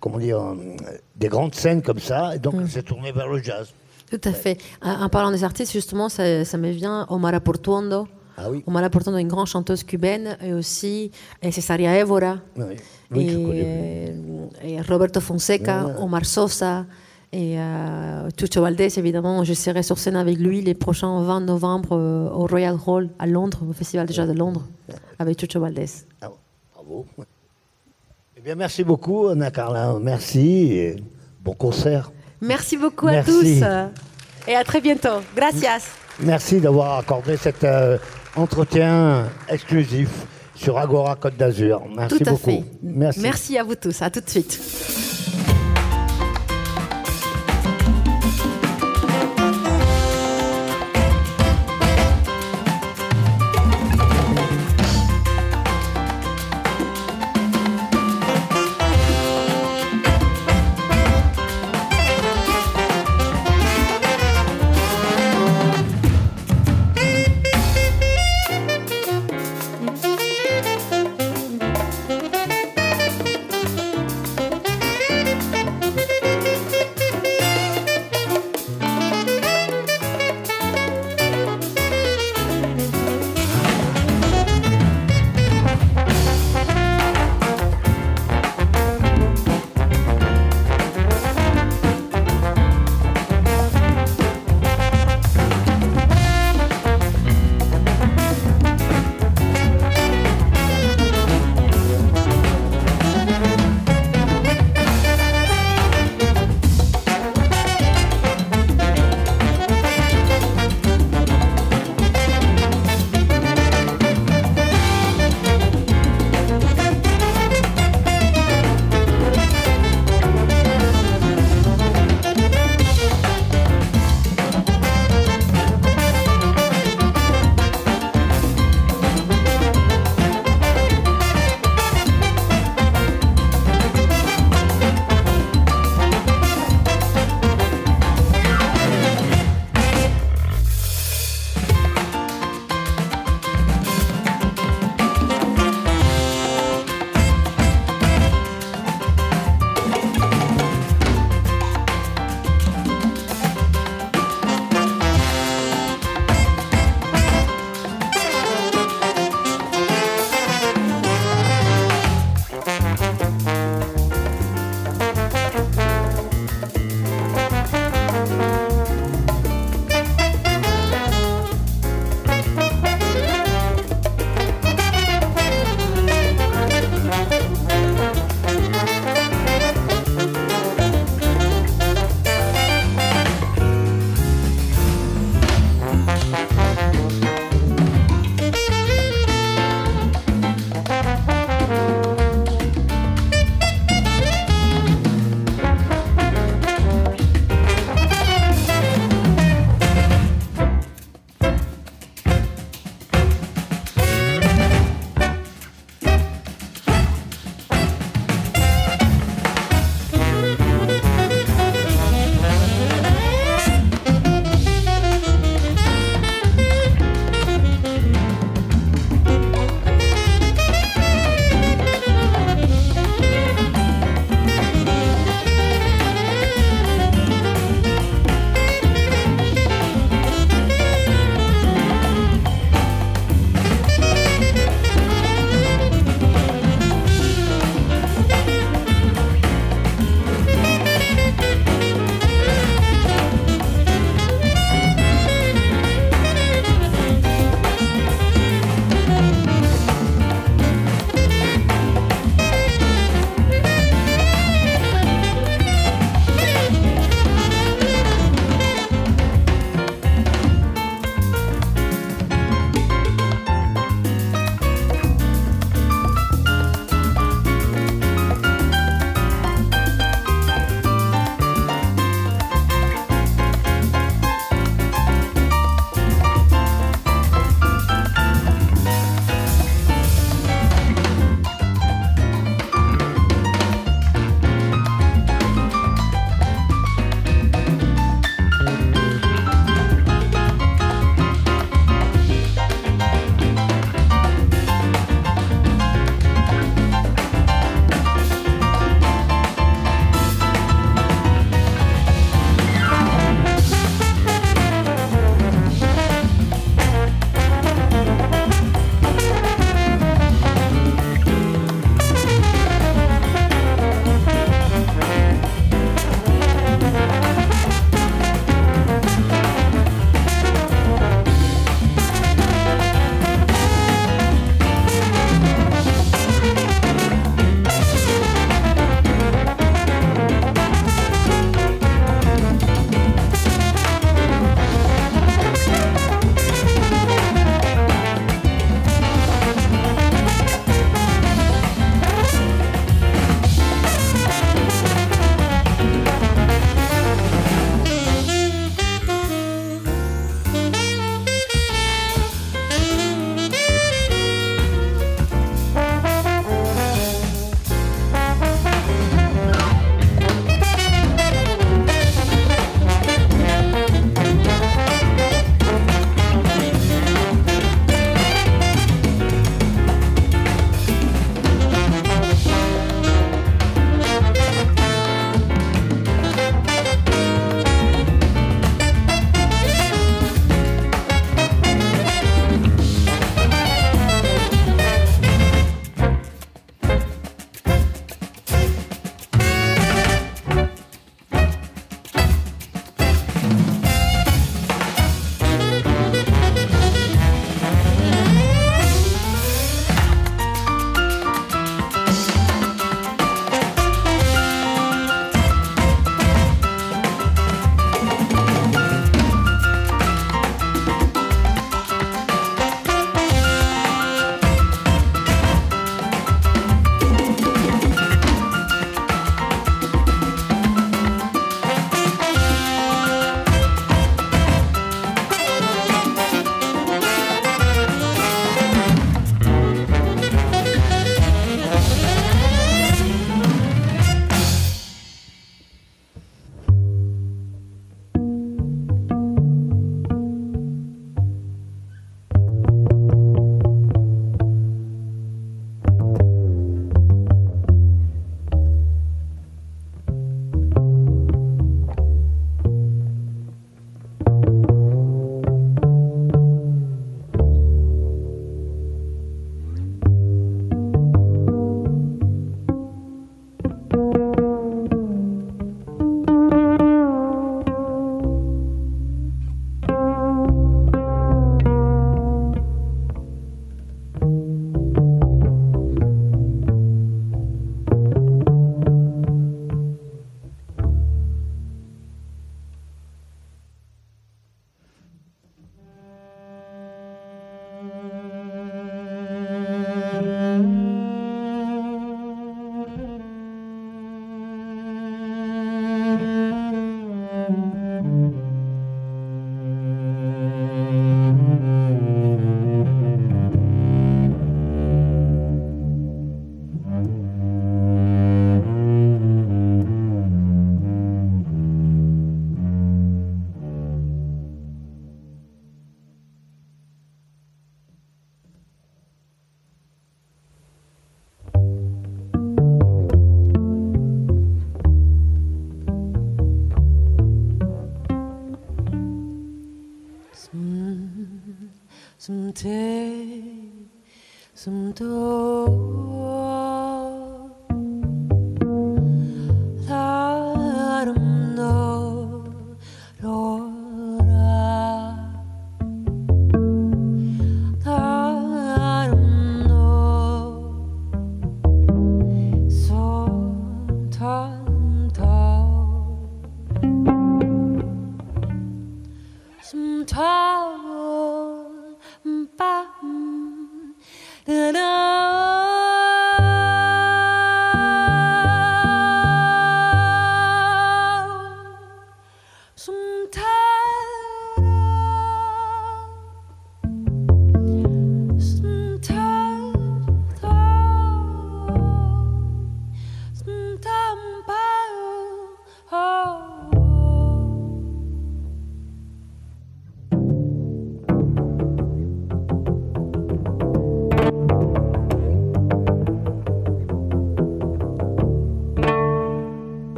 [0.00, 0.54] comment dire, euh,
[1.16, 2.34] des grandes scènes comme ça.
[2.34, 2.60] Et donc Mm.
[2.62, 3.72] elle s'est tournée vers le jazz.
[4.10, 4.58] Tout à fait.
[4.82, 8.06] En, parlant des artistes, justement, ça, ça me vient Omar Portuondo.
[8.38, 8.62] Ah oui.
[8.66, 11.10] Omar Portuondo, une grande chanteuse cubaine, et aussi
[11.42, 12.36] Cesaria Évora.
[12.56, 12.64] Oui,
[13.10, 14.12] oui, et,
[14.64, 15.92] et Roberto Fonseca, Ouais.
[15.98, 16.86] Omar Sosa,
[17.36, 19.44] et euh, Chucho Valdés, évidemment.
[19.44, 23.26] Je serai sur scène avec lui les prochains 20 novembre euh, au Royal Hall à
[23.26, 24.62] Londres, au Festival Jazz de Londres,
[25.18, 25.84] avec Chucho Valdés.
[26.22, 26.30] Ah,
[26.74, 27.04] bravo.
[28.38, 29.98] Eh bien, merci beaucoup, Anna Carlin.
[30.00, 30.96] Merci et
[31.44, 32.10] bon concert.
[32.40, 33.30] Merci beaucoup Merci.
[33.30, 35.20] à tous et à très bientôt.
[35.36, 35.90] Gracias.
[36.20, 37.98] Merci d'avoir accordé cet euh,
[38.34, 40.08] entretien exclusif
[40.54, 41.82] sur Agora Côte d'Azur.
[41.94, 42.50] Merci Tout à beaucoup.
[42.50, 42.64] fait.
[42.82, 43.20] Merci.
[43.20, 44.00] Merci à vous tous.
[44.00, 44.58] À tout de suite.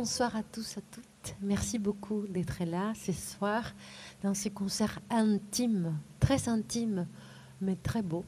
[0.00, 1.34] Bonsoir à tous, à toutes.
[1.42, 3.64] Merci beaucoup d'être là ce soir
[4.22, 7.08] dans ce concert intime, très intime,
[7.60, 8.24] mais très beau,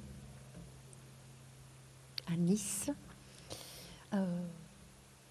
[2.27, 2.91] à Nice,
[4.15, 4.41] euh,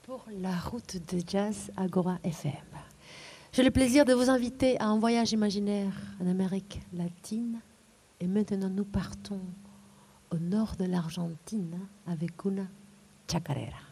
[0.03, 2.53] pour la route de jazz Agora FM.
[3.51, 7.59] J'ai le plaisir de vous inviter à un voyage imaginaire en Amérique latine.
[8.21, 9.41] Et maintenant, nous partons
[10.31, 11.77] au nord de l'Argentine
[12.07, 12.65] avec una
[13.29, 13.88] chacarera.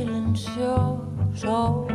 [0.00, 1.87] Un susurro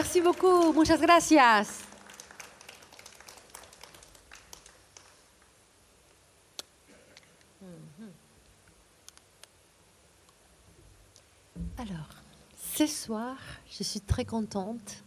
[0.00, 1.82] Merci beaucoup, muchas gracias.
[11.76, 11.88] Alors,
[12.56, 13.36] ce soir,
[13.68, 15.02] je suis très contente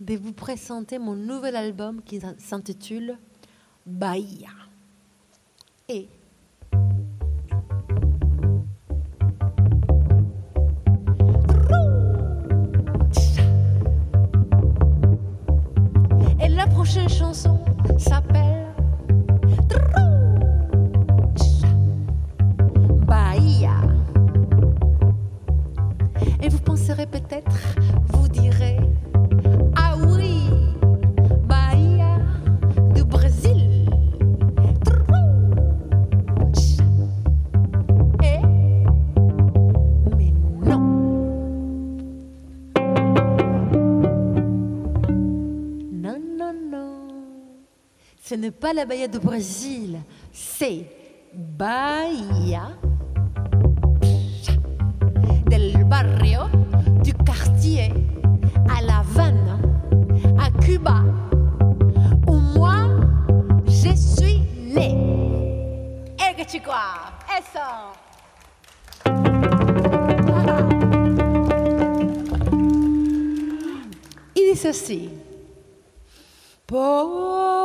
[0.00, 3.18] de vous présenter mon nouvel album qui s'intitule
[3.84, 4.48] Bahia.
[5.90, 6.08] Et
[16.82, 17.60] prochaine chanson
[17.96, 18.66] s'appelle
[23.06, 23.70] Bahia.
[26.42, 27.56] Et vous penserez peut-être,
[28.08, 28.80] vous direz,
[48.32, 50.00] Ce n'est pas la Bahia du Brésil,
[50.32, 50.86] c'est
[51.34, 52.70] Bahia
[55.50, 56.40] del barrio,
[57.04, 57.92] du quartier,
[58.74, 59.60] à La Havane,
[60.40, 61.02] à Cuba,
[62.26, 62.86] où moi,
[63.66, 64.40] je suis
[64.72, 64.96] né.
[66.16, 67.12] Et que tu crois?
[67.38, 67.60] Eso.
[74.34, 75.10] Dice así.
[76.66, 77.61] Pocas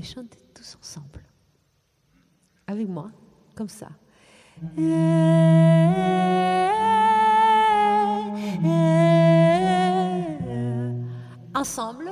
[0.00, 1.22] de chanter tous ensemble.
[2.66, 3.10] Avec moi,
[3.54, 3.88] comme ça.
[11.54, 12.10] Ensemble.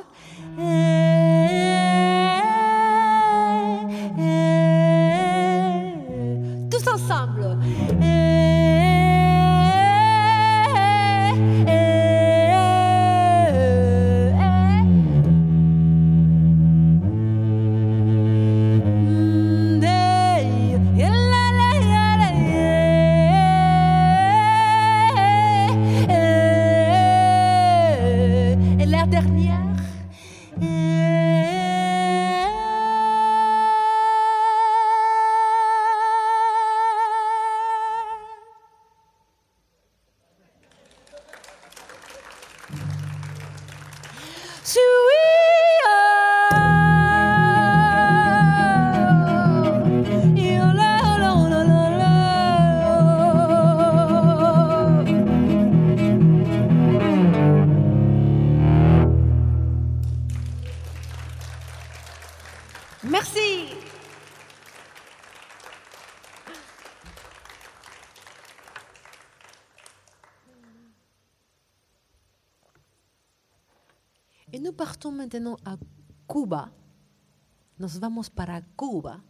[77.85, 79.21] nos vamos para Cuba.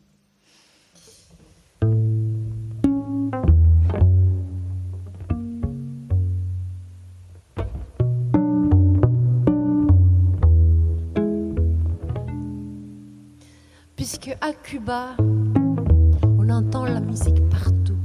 [13.96, 17.98] Puisque à Cuba, on entend la musique partout.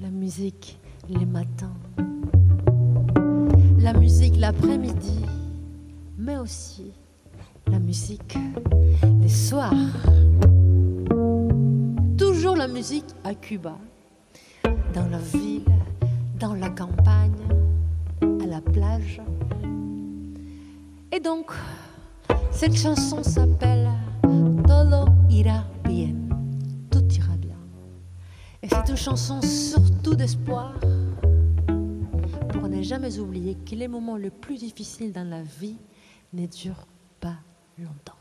[0.00, 1.76] La musique les matins,
[3.78, 5.24] la musique l'après-midi,
[6.18, 6.92] mais aussi
[7.88, 8.36] musique
[9.22, 9.72] les soirs.
[12.18, 13.78] Toujours la musique à Cuba,
[14.92, 15.64] dans la ville,
[16.38, 17.48] dans la campagne,
[18.20, 19.22] à la plage.
[21.10, 21.50] Et donc,
[22.50, 23.88] cette chanson s'appelle
[24.66, 26.14] Todo ira bien,
[26.90, 27.56] tout ira bien.
[28.62, 30.74] Et c'est une chanson surtout d'espoir
[32.52, 35.78] pour ne jamais oublier que les moments les plus difficiles dans la vie
[36.34, 36.86] ne durent
[37.84, 38.17] longtemps.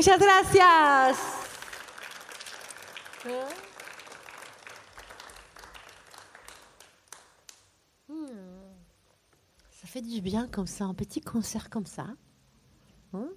[0.00, 1.18] Muchas gracias.
[3.26, 3.48] Hein?
[8.08, 8.14] Hmm.
[9.70, 12.06] Ça fait du bien comme ça, un petit concert comme ça.
[13.12, 13.28] Hein?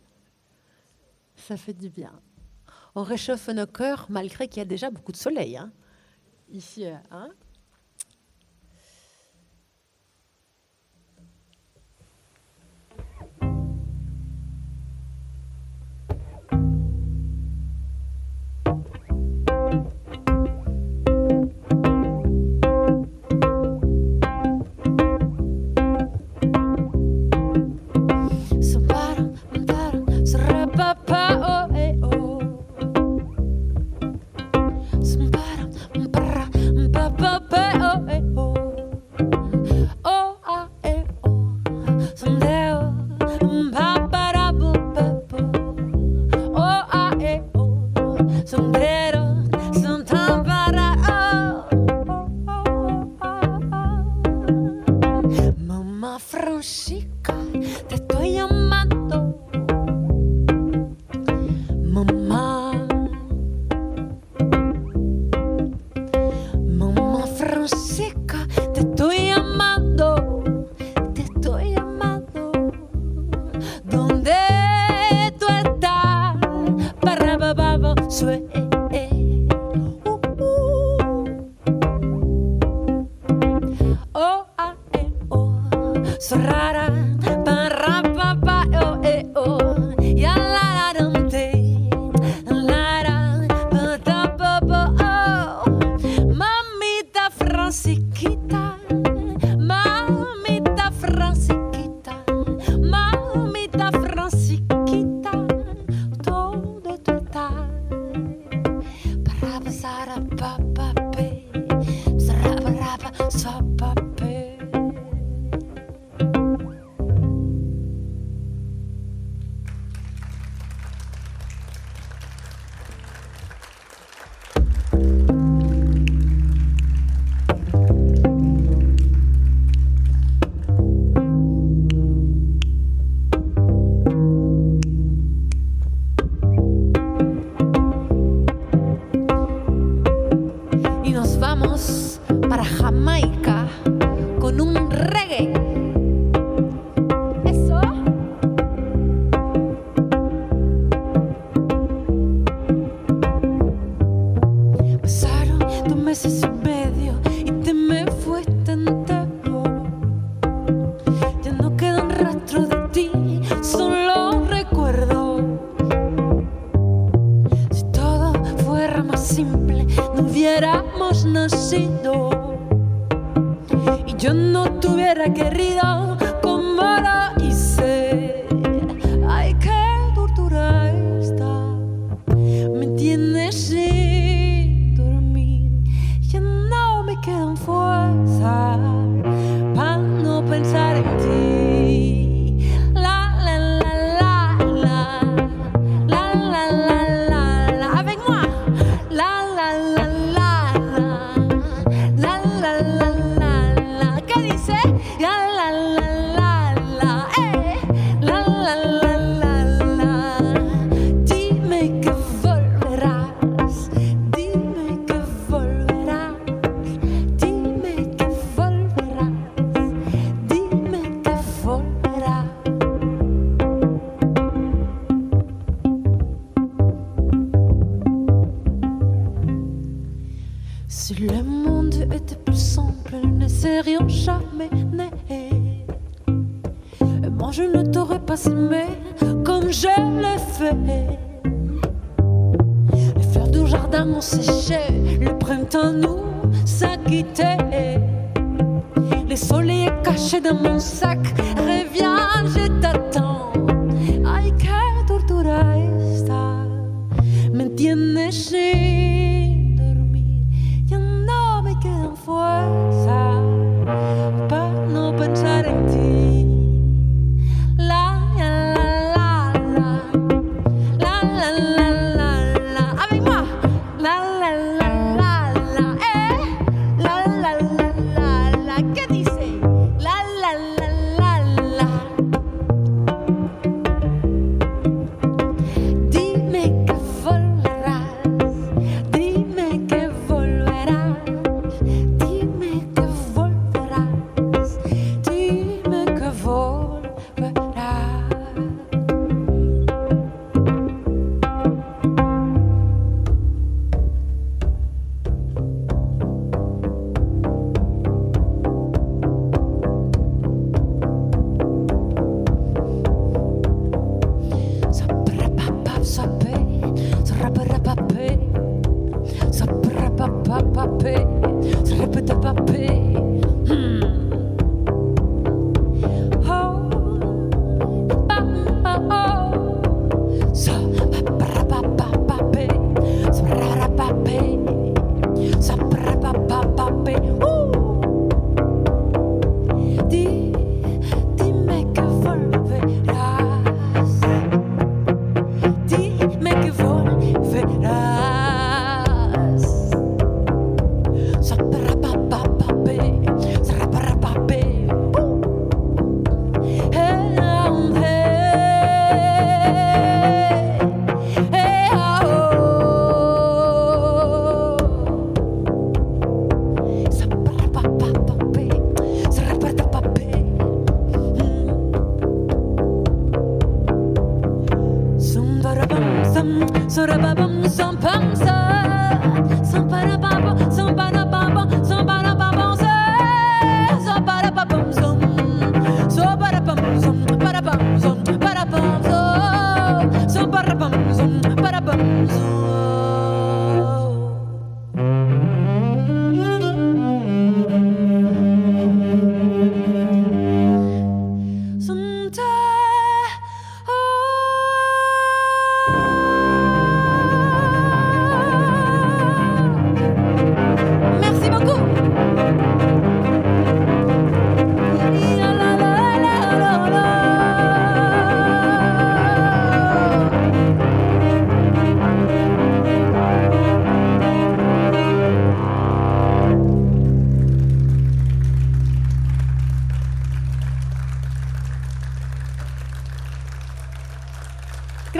[1.35, 2.13] Ça fait du bien.
[2.95, 5.57] On réchauffe nos cœurs malgré qu'il y a déjà beaucoup de soleil.
[5.57, 5.69] Hein
[6.47, 7.29] Ici, hein?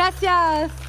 [0.04, 0.83] Gracias.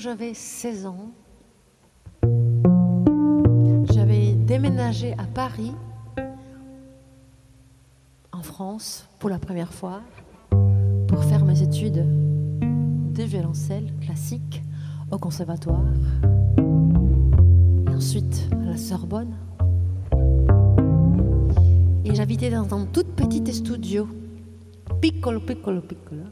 [0.00, 1.10] J'avais 16 ans,
[3.92, 5.72] j'avais déménagé à Paris,
[8.32, 10.00] en France, pour la première fois,
[11.06, 12.06] pour faire mes études
[13.12, 14.62] de violoncelle classique
[15.10, 15.84] au conservatoire
[17.86, 19.36] et ensuite à la Sorbonne.
[22.06, 24.08] Et j'habitais dans un tout petit studio,
[25.02, 26.22] piccolo, piccolo, piccolo,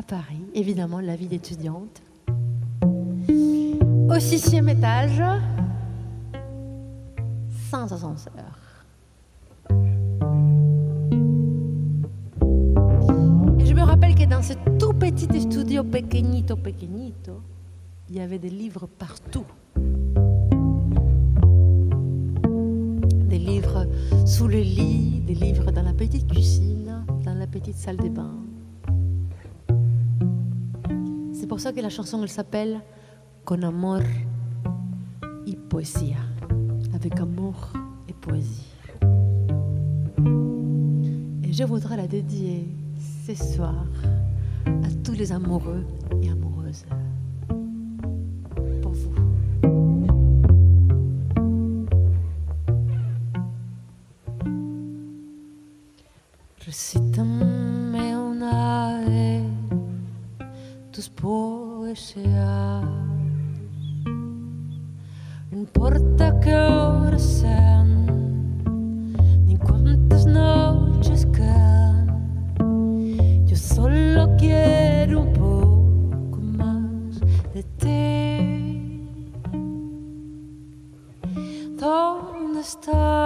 [0.00, 2.00] à Paris, évidemment, la vie d'étudiante.
[3.28, 5.22] Au sixième étage,
[7.70, 8.32] sans ascenseur.
[13.58, 17.42] Et je me rappelle que dans ce tout petit studio pequeñito, pequeñito,
[18.08, 19.44] il y avait des livres partout.
[23.28, 23.86] Des livres
[24.24, 28.49] sous le lit, des livres dans la petite cuisine, dans la petite salle de bain.
[31.60, 32.80] Pour ça que la chanson elle s'appelle
[33.44, 34.00] Con amor
[35.44, 36.16] y poesía,
[36.94, 37.68] avec amour
[38.08, 38.72] et poésie.
[41.44, 42.66] Et je voudrais la dédier
[43.26, 43.84] ce soir
[44.64, 45.84] à tous les amoureux
[73.60, 77.20] solo quiero un poco más
[77.54, 79.06] de ti.
[81.78, 83.19] ¿Dónde estás?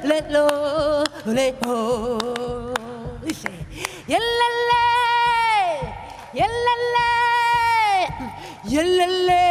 [0.00, 2.72] Elele, lelo, leo.
[3.24, 3.50] Dice.
[4.08, 4.82] Yelele.
[6.34, 7.08] Yelele.
[8.72, 9.44] Yelele.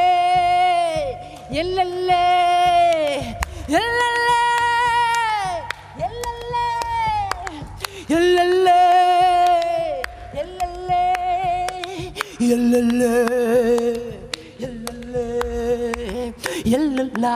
[1.52, 2.24] Yelele.
[3.68, 4.34] Yelele.
[6.00, 6.66] Yelele.
[8.10, 8.80] Yelele.
[10.34, 11.04] Yelele.
[12.40, 13.14] Yelele.
[14.62, 15.26] Yelele.
[16.66, 17.36] Yelala.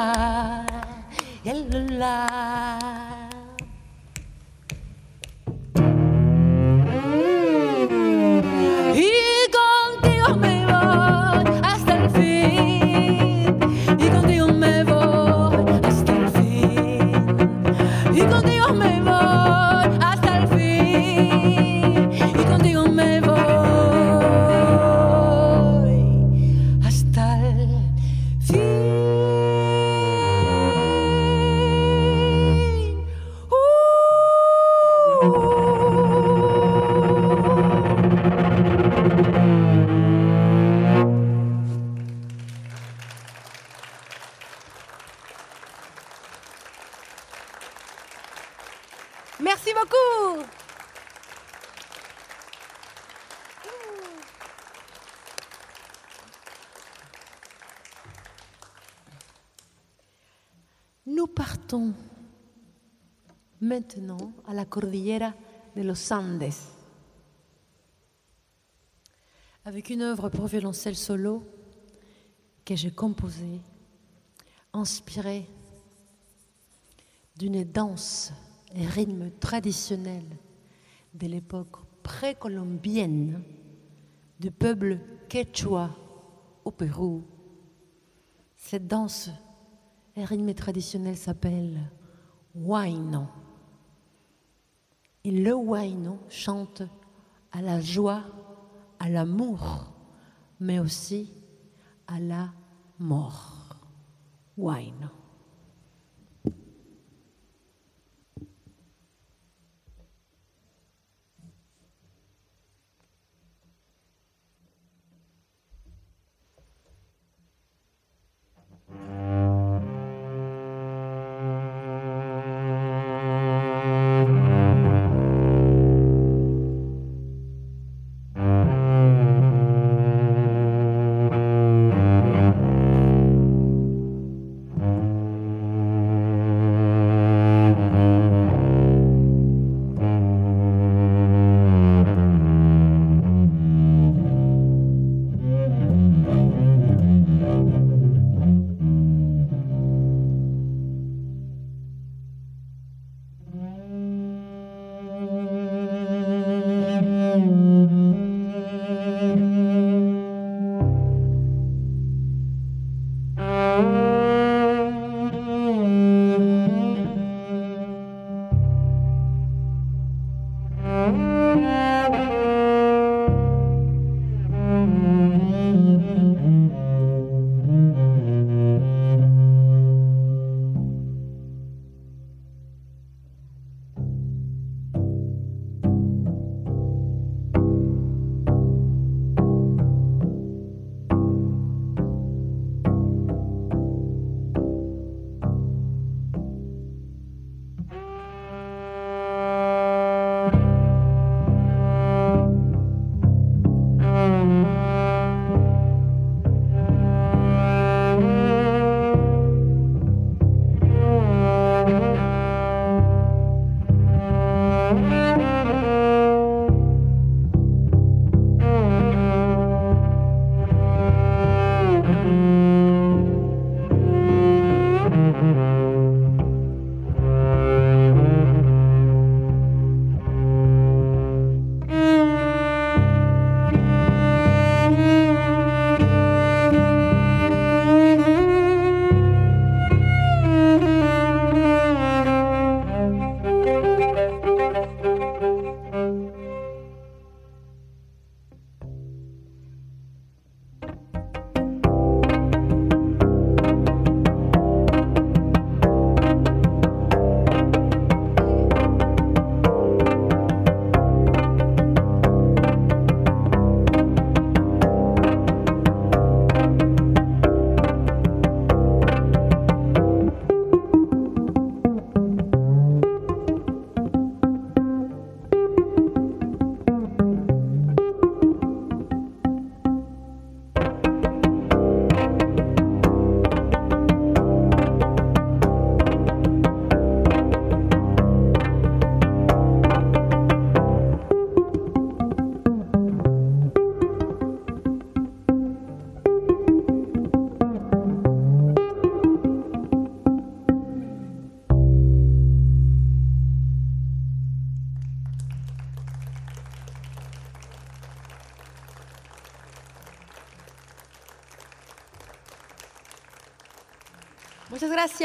[1.45, 2.13] Yelala.
[63.75, 65.33] Maintenant à la cordillera
[65.75, 66.53] de los Andes
[69.65, 71.43] avec une œuvre pour violoncelle solo
[72.63, 73.59] que j'ai composée,
[74.71, 75.49] inspirée
[77.35, 78.31] d'une danse
[78.75, 80.23] et rythme traditionnel
[81.13, 83.43] de l'époque précolombienne
[84.39, 85.89] du peuple quechua
[86.63, 87.25] au Pérou.
[88.55, 89.31] Cette danse
[90.15, 91.91] et rythme traditionnel s'appelle
[92.55, 93.27] Huayno.
[95.25, 96.83] Et le Huayno chante
[97.51, 98.21] à la joie,
[98.99, 99.87] à l'amour,
[100.59, 101.33] mais aussi
[102.05, 102.53] à la
[102.99, 103.75] mort.
[104.55, 105.24] Huayno.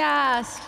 [0.01, 0.60] Gracias.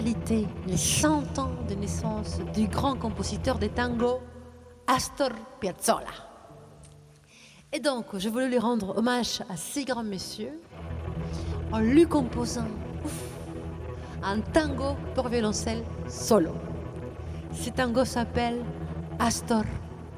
[0.00, 4.20] les 100 ans de naissance du grand compositeur des tangos,
[4.86, 5.30] Astor
[5.60, 6.06] Piazzolla.
[7.72, 10.60] Et donc, je voulais lui rendre hommage à ces grands messieurs
[11.72, 12.68] en lui composant
[14.22, 16.52] un tango pour violoncelle solo.
[17.52, 18.62] Ce tango s'appelle
[19.18, 19.64] Astor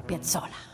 [0.07, 0.70] Piazzolla.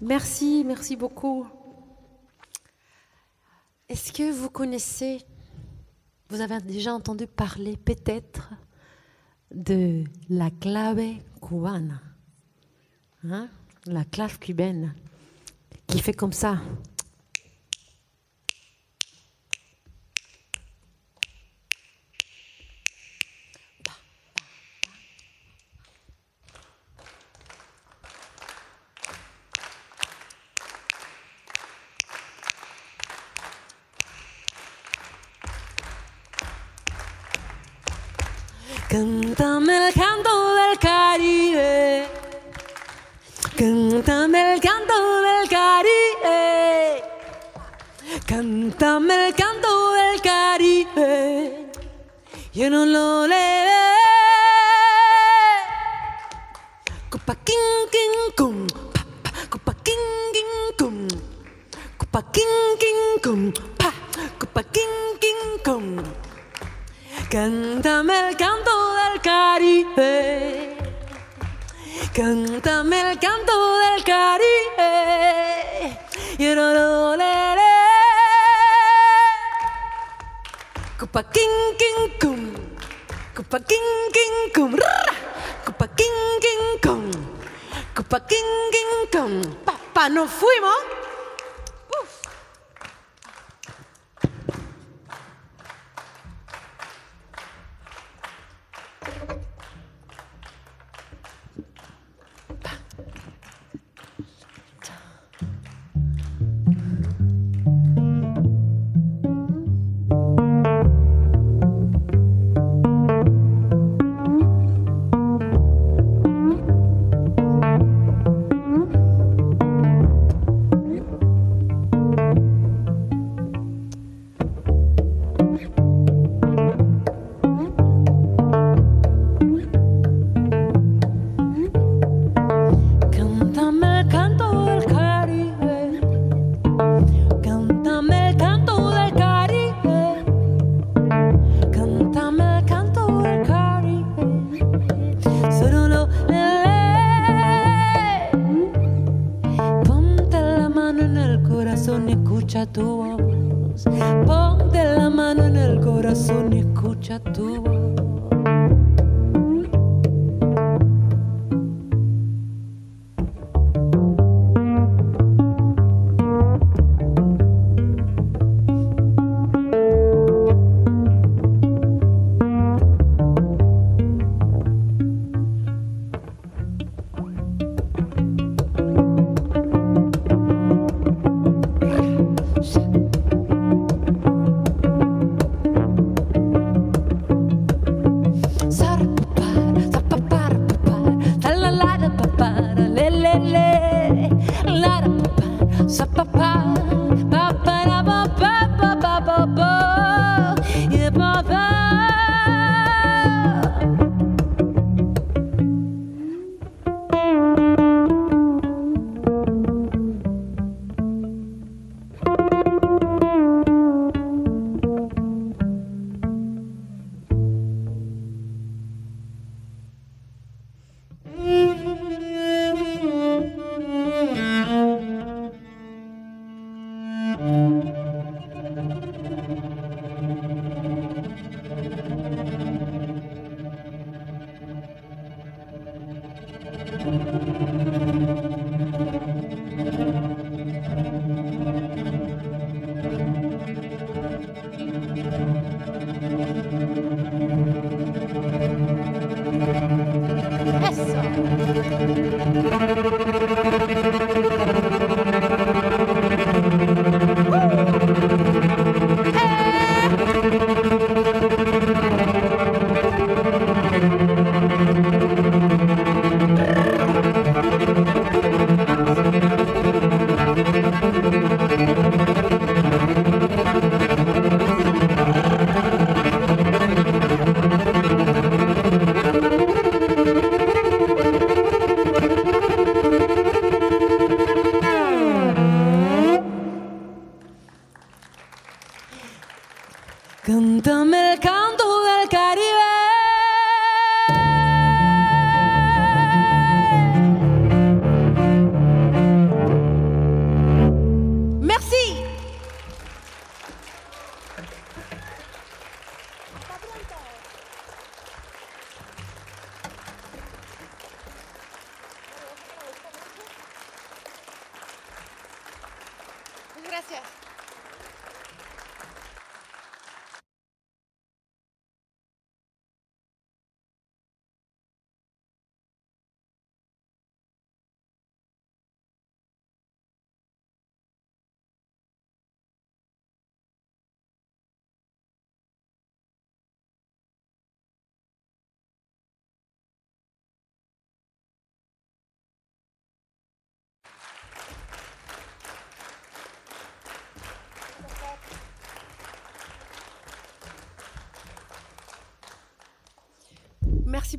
[0.00, 1.46] Merci, merci beaucoup.
[3.88, 5.18] Est-ce que vous connaissez,
[6.28, 8.50] vous avez déjà entendu parler peut-être
[9.52, 11.00] de la clave
[11.42, 12.00] cubana,
[13.24, 13.48] hein?
[13.86, 14.94] la clave cubaine,
[15.88, 16.60] qui fait comme ça.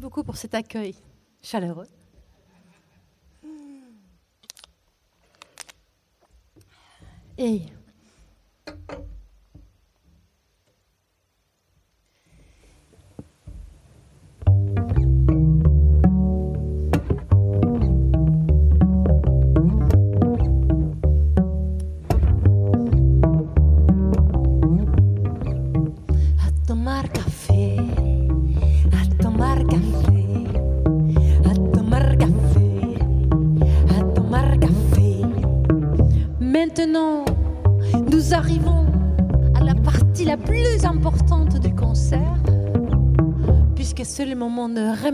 [0.09, 0.95] beaucoup pour cet accueil
[1.43, 1.85] chaleureux.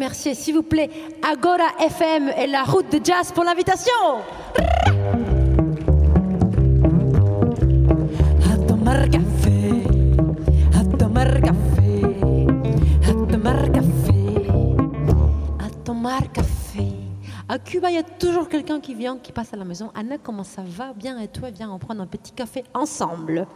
[0.06, 0.90] remercier, s'il vous plaît,
[1.24, 3.92] Agora FM et la route de jazz pour l'invitation.
[17.48, 19.90] À Cuba, il y a toujours quelqu'un qui vient, qui passe à la maison.
[19.96, 20.94] Anna, comment ça va?
[20.94, 23.48] Bien et toi Viens, on prend un petit café ensemble.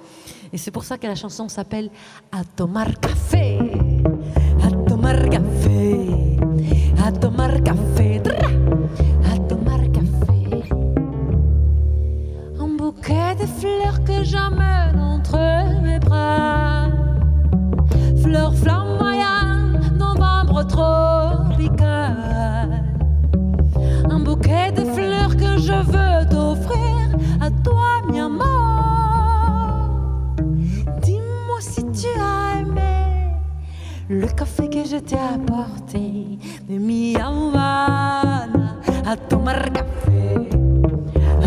[0.54, 1.90] Et c'est pour ça que la chanson s'appelle
[2.32, 3.60] À tomar café.
[4.64, 5.79] A tomar café
[7.02, 8.22] a tomar café,
[9.32, 10.64] a tomar café.
[12.60, 15.59] Un bouquet de fleurs que j'emmène entre eux
[34.90, 40.50] je t'ai apporté de mi Havana a tomar café,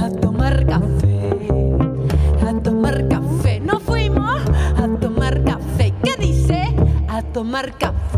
[0.01, 1.19] a tomar café,
[2.47, 3.59] a tomar café.
[3.59, 4.43] No fuimos
[4.77, 5.93] a tomar café.
[6.05, 6.73] ¿Qué dice?
[7.09, 8.12] A tomar café.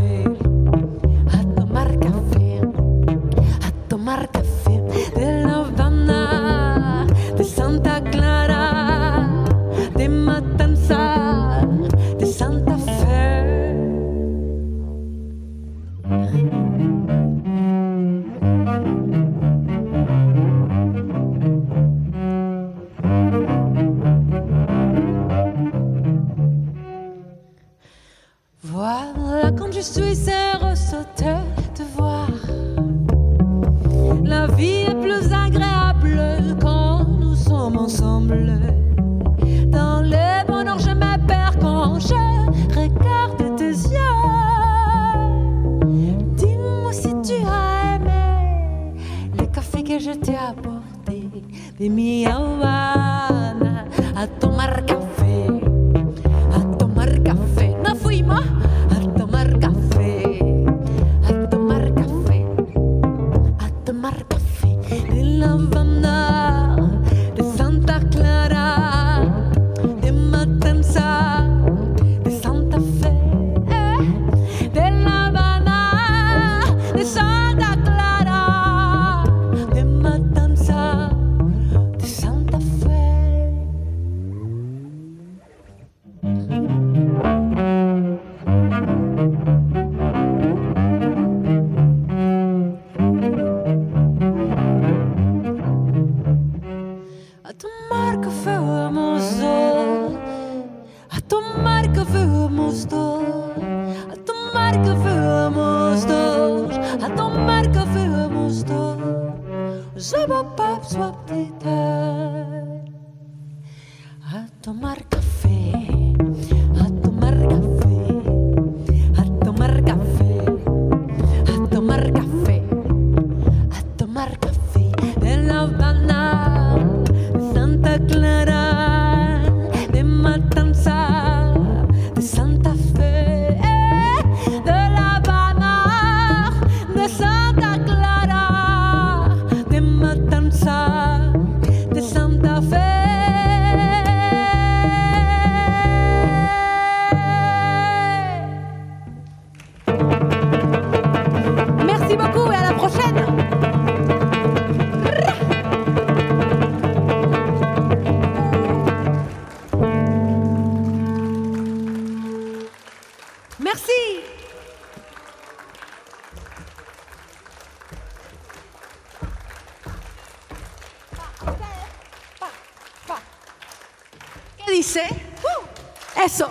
[174.74, 175.06] dice,
[175.44, 176.50] uh, eso.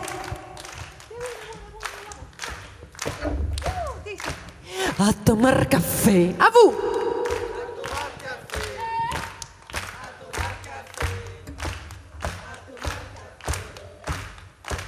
[4.98, 6.34] A tomar café.
[6.40, 6.48] A.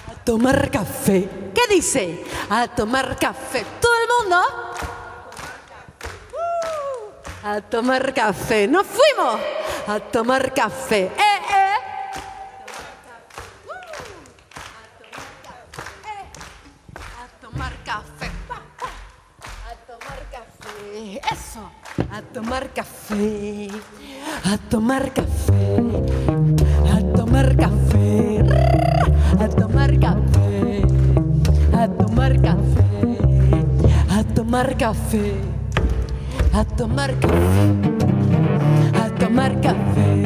[0.08, 1.30] A tomar café.
[1.54, 2.24] ¿Qué dice?
[2.50, 3.66] A tomar café.
[3.82, 4.42] ¿Todo el mundo?
[6.32, 7.48] Uh.
[7.48, 8.68] A tomar café.
[8.68, 9.40] Nos fuimos
[9.88, 11.12] a tomar café.
[24.76, 25.78] Tomar café.
[26.92, 28.44] A tomar café.
[29.40, 30.82] A tomar café.
[31.72, 32.84] A tomar café.
[34.10, 35.32] A tomar café.
[36.52, 37.38] A tomar café.
[39.02, 40.25] A tomar café.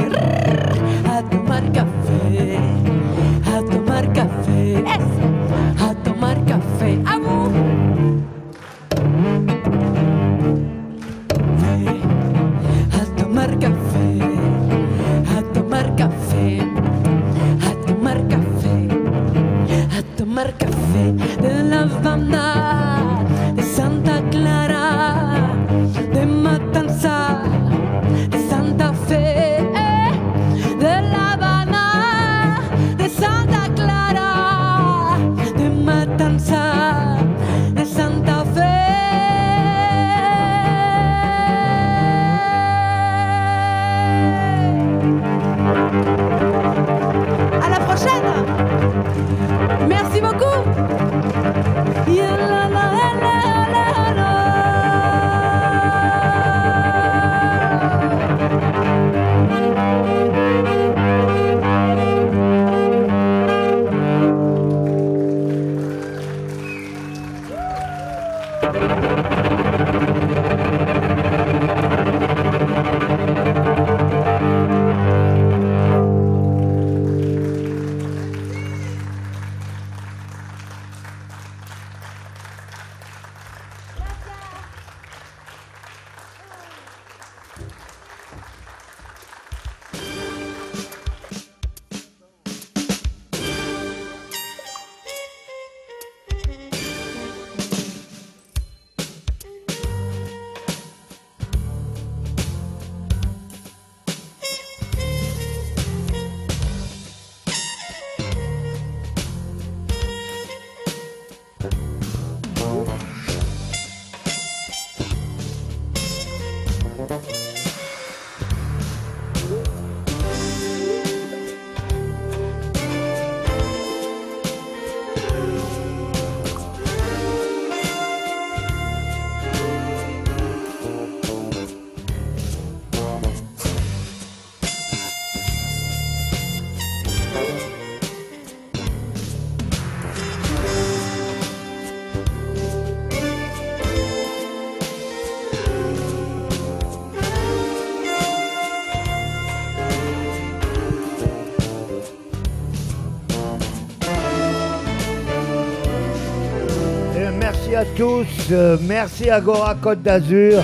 [158.00, 160.64] Tous, euh, merci à Gora Côte d'Azur,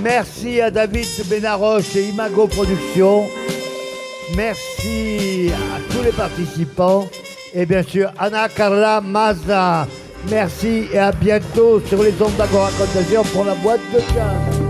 [0.00, 3.24] merci à David Benaroche et Imago Productions,
[4.36, 7.08] merci à tous les participants
[7.52, 9.88] et bien sûr Anna Carla Mazza.
[10.30, 14.69] Merci et à bientôt sur les ondes d'Agora Côte d'Azur pour la boîte de jazz.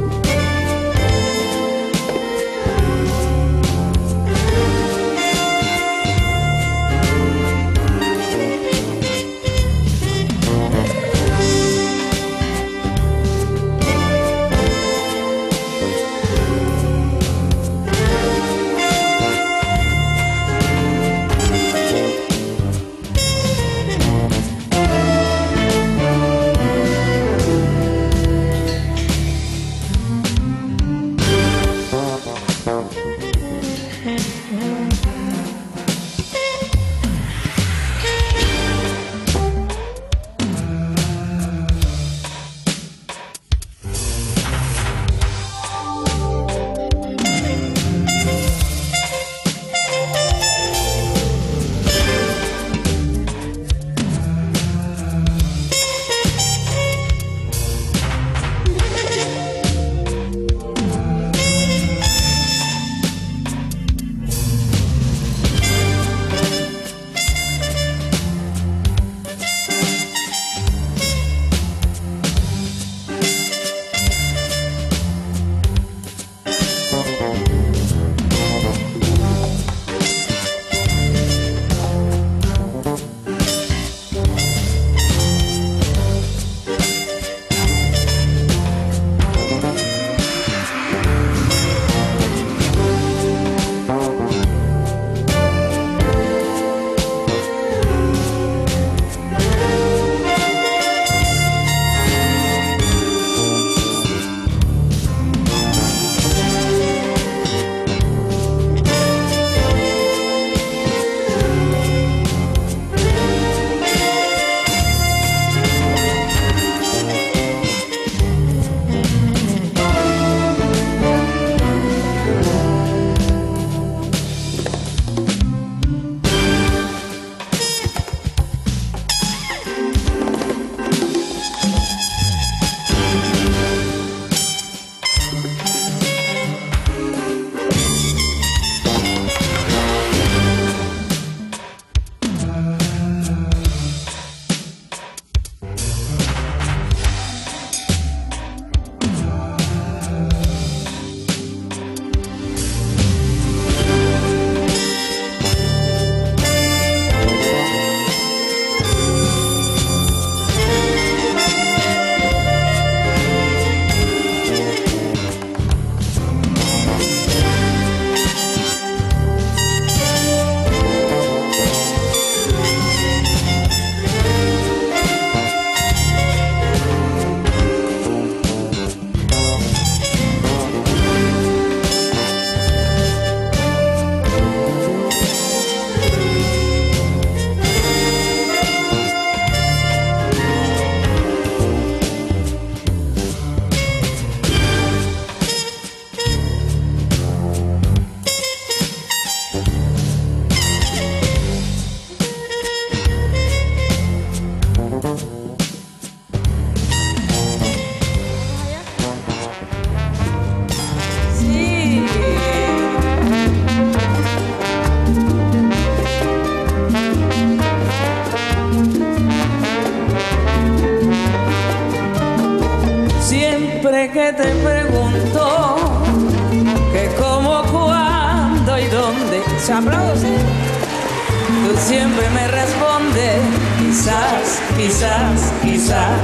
[234.81, 236.21] Quizás, quizás.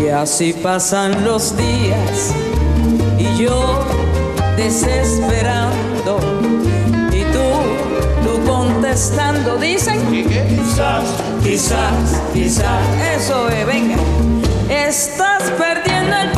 [0.00, 2.32] Y así pasan los días
[3.18, 3.84] y yo
[4.56, 6.18] desesperando
[7.12, 7.48] y tú,
[8.24, 11.04] tú contestando, dicen quizás,
[11.42, 12.82] quizás, quizás.
[13.16, 13.96] Eso es, venga,
[14.70, 16.37] estás perdiendo el